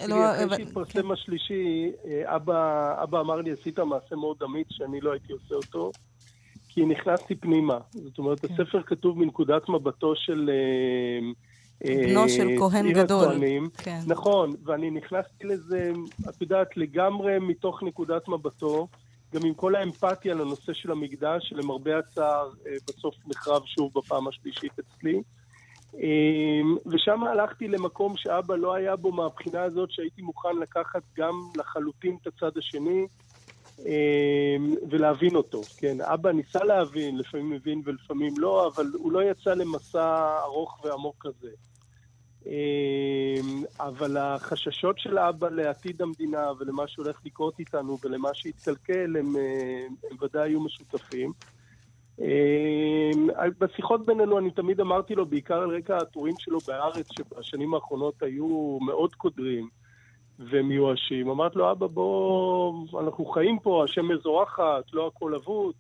[0.02, 4.68] לא, תראי, אבל- אחרי שהתפרסם השלישי, אה, אבא, אבא אמר לי, עשית מעשה מאוד אמיץ
[4.70, 5.92] שאני לא הייתי עושה אותו,
[6.70, 7.78] כי נכנסתי פנימה.
[7.92, 8.54] זאת אומרת, כן.
[8.54, 10.50] הספר כתוב מנקודת מבטו של...
[10.54, 11.30] אה,
[11.86, 13.28] בנו של כהן גדול.
[13.78, 14.00] כן.
[14.08, 15.92] נכון, ואני נכנסתי לזה,
[16.30, 18.88] את יודעת, לגמרי מתוך נקודת מבטו,
[19.34, 24.72] גם עם כל האמפתיה לנושא של המקדש, שלמרבה הצער אה, בסוף נחרב שוב בפעם השלישית
[24.80, 25.22] אצלי.
[25.96, 32.18] אה, ושם הלכתי למקום שאבא לא היה בו מהבחינה הזאת שהייתי מוכן לקחת גם לחלוטין
[32.22, 33.08] את הצד השני
[33.86, 34.56] אה,
[34.90, 35.62] ולהבין אותו.
[35.78, 41.16] כן, אבא ניסה להבין, לפעמים מבין ולפעמים לא, אבל הוא לא יצא למסע ארוך ועמוק
[41.20, 41.50] כזה.
[42.48, 43.36] אה,
[43.80, 50.18] אבל החששות של אבא לעתיד המדינה ולמה שהולך לקרות איתנו ולמה שהתקלקל, הם, אה, הם
[50.22, 51.32] ודאי היו משותפים.
[52.22, 53.12] אה,
[53.60, 58.78] בשיחות בינינו אני תמיד אמרתי לו, בעיקר על רקע הטורים שלו בארץ, שבשנים האחרונות היו
[58.82, 59.70] מאוד קודרים
[60.40, 61.30] ומיואשים.
[61.30, 65.74] אמרתי לו, אבא, בוא, אנחנו חיים פה, השמש זורחת, לא הכל אבוד.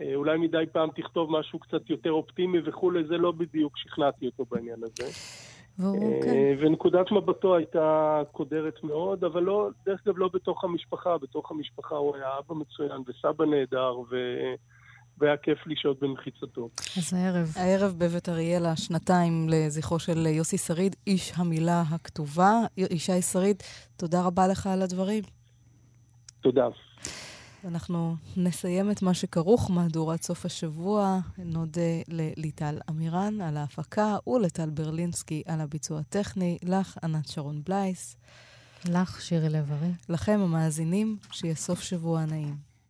[0.00, 4.44] אה, אולי מדי פעם תכתוב משהו קצת יותר אופטימי וכולי, זה לא בדיוק שכנעתי אותו
[4.50, 5.12] בעניין הזה.
[5.78, 6.28] והוא, כן.
[6.28, 11.96] אה, ונקודת מבטו הייתה קודרת מאוד, אבל לא, דרך אגב לא בתוך המשפחה, בתוך המשפחה
[11.96, 14.16] הוא היה אבא מצוין וסבא נהדר, ו...
[15.18, 16.68] והיה כיף לשהות במחיצתו.
[16.98, 17.52] אז הערב.
[17.56, 22.52] הערב בבית אריאלה, שנתיים לזכרו של יוסי שריד, איש המילה הכתובה.
[22.76, 23.62] ישי שריד,
[23.96, 25.22] תודה רבה לך על הדברים.
[26.40, 26.68] תודה.
[27.64, 31.20] אנחנו נסיים את מה שכרוך מהדורת סוף השבוע.
[31.38, 36.58] נודה לליטל אמירן על ההפקה ולטל ברלינסקי על הביצוע הטכני.
[36.62, 38.16] לך, ענת שרון בלייס.
[38.84, 39.92] לך, שירי לב-ארי.
[40.08, 42.71] לכם, המאזינים, שיהיה סוף שבוע נעים.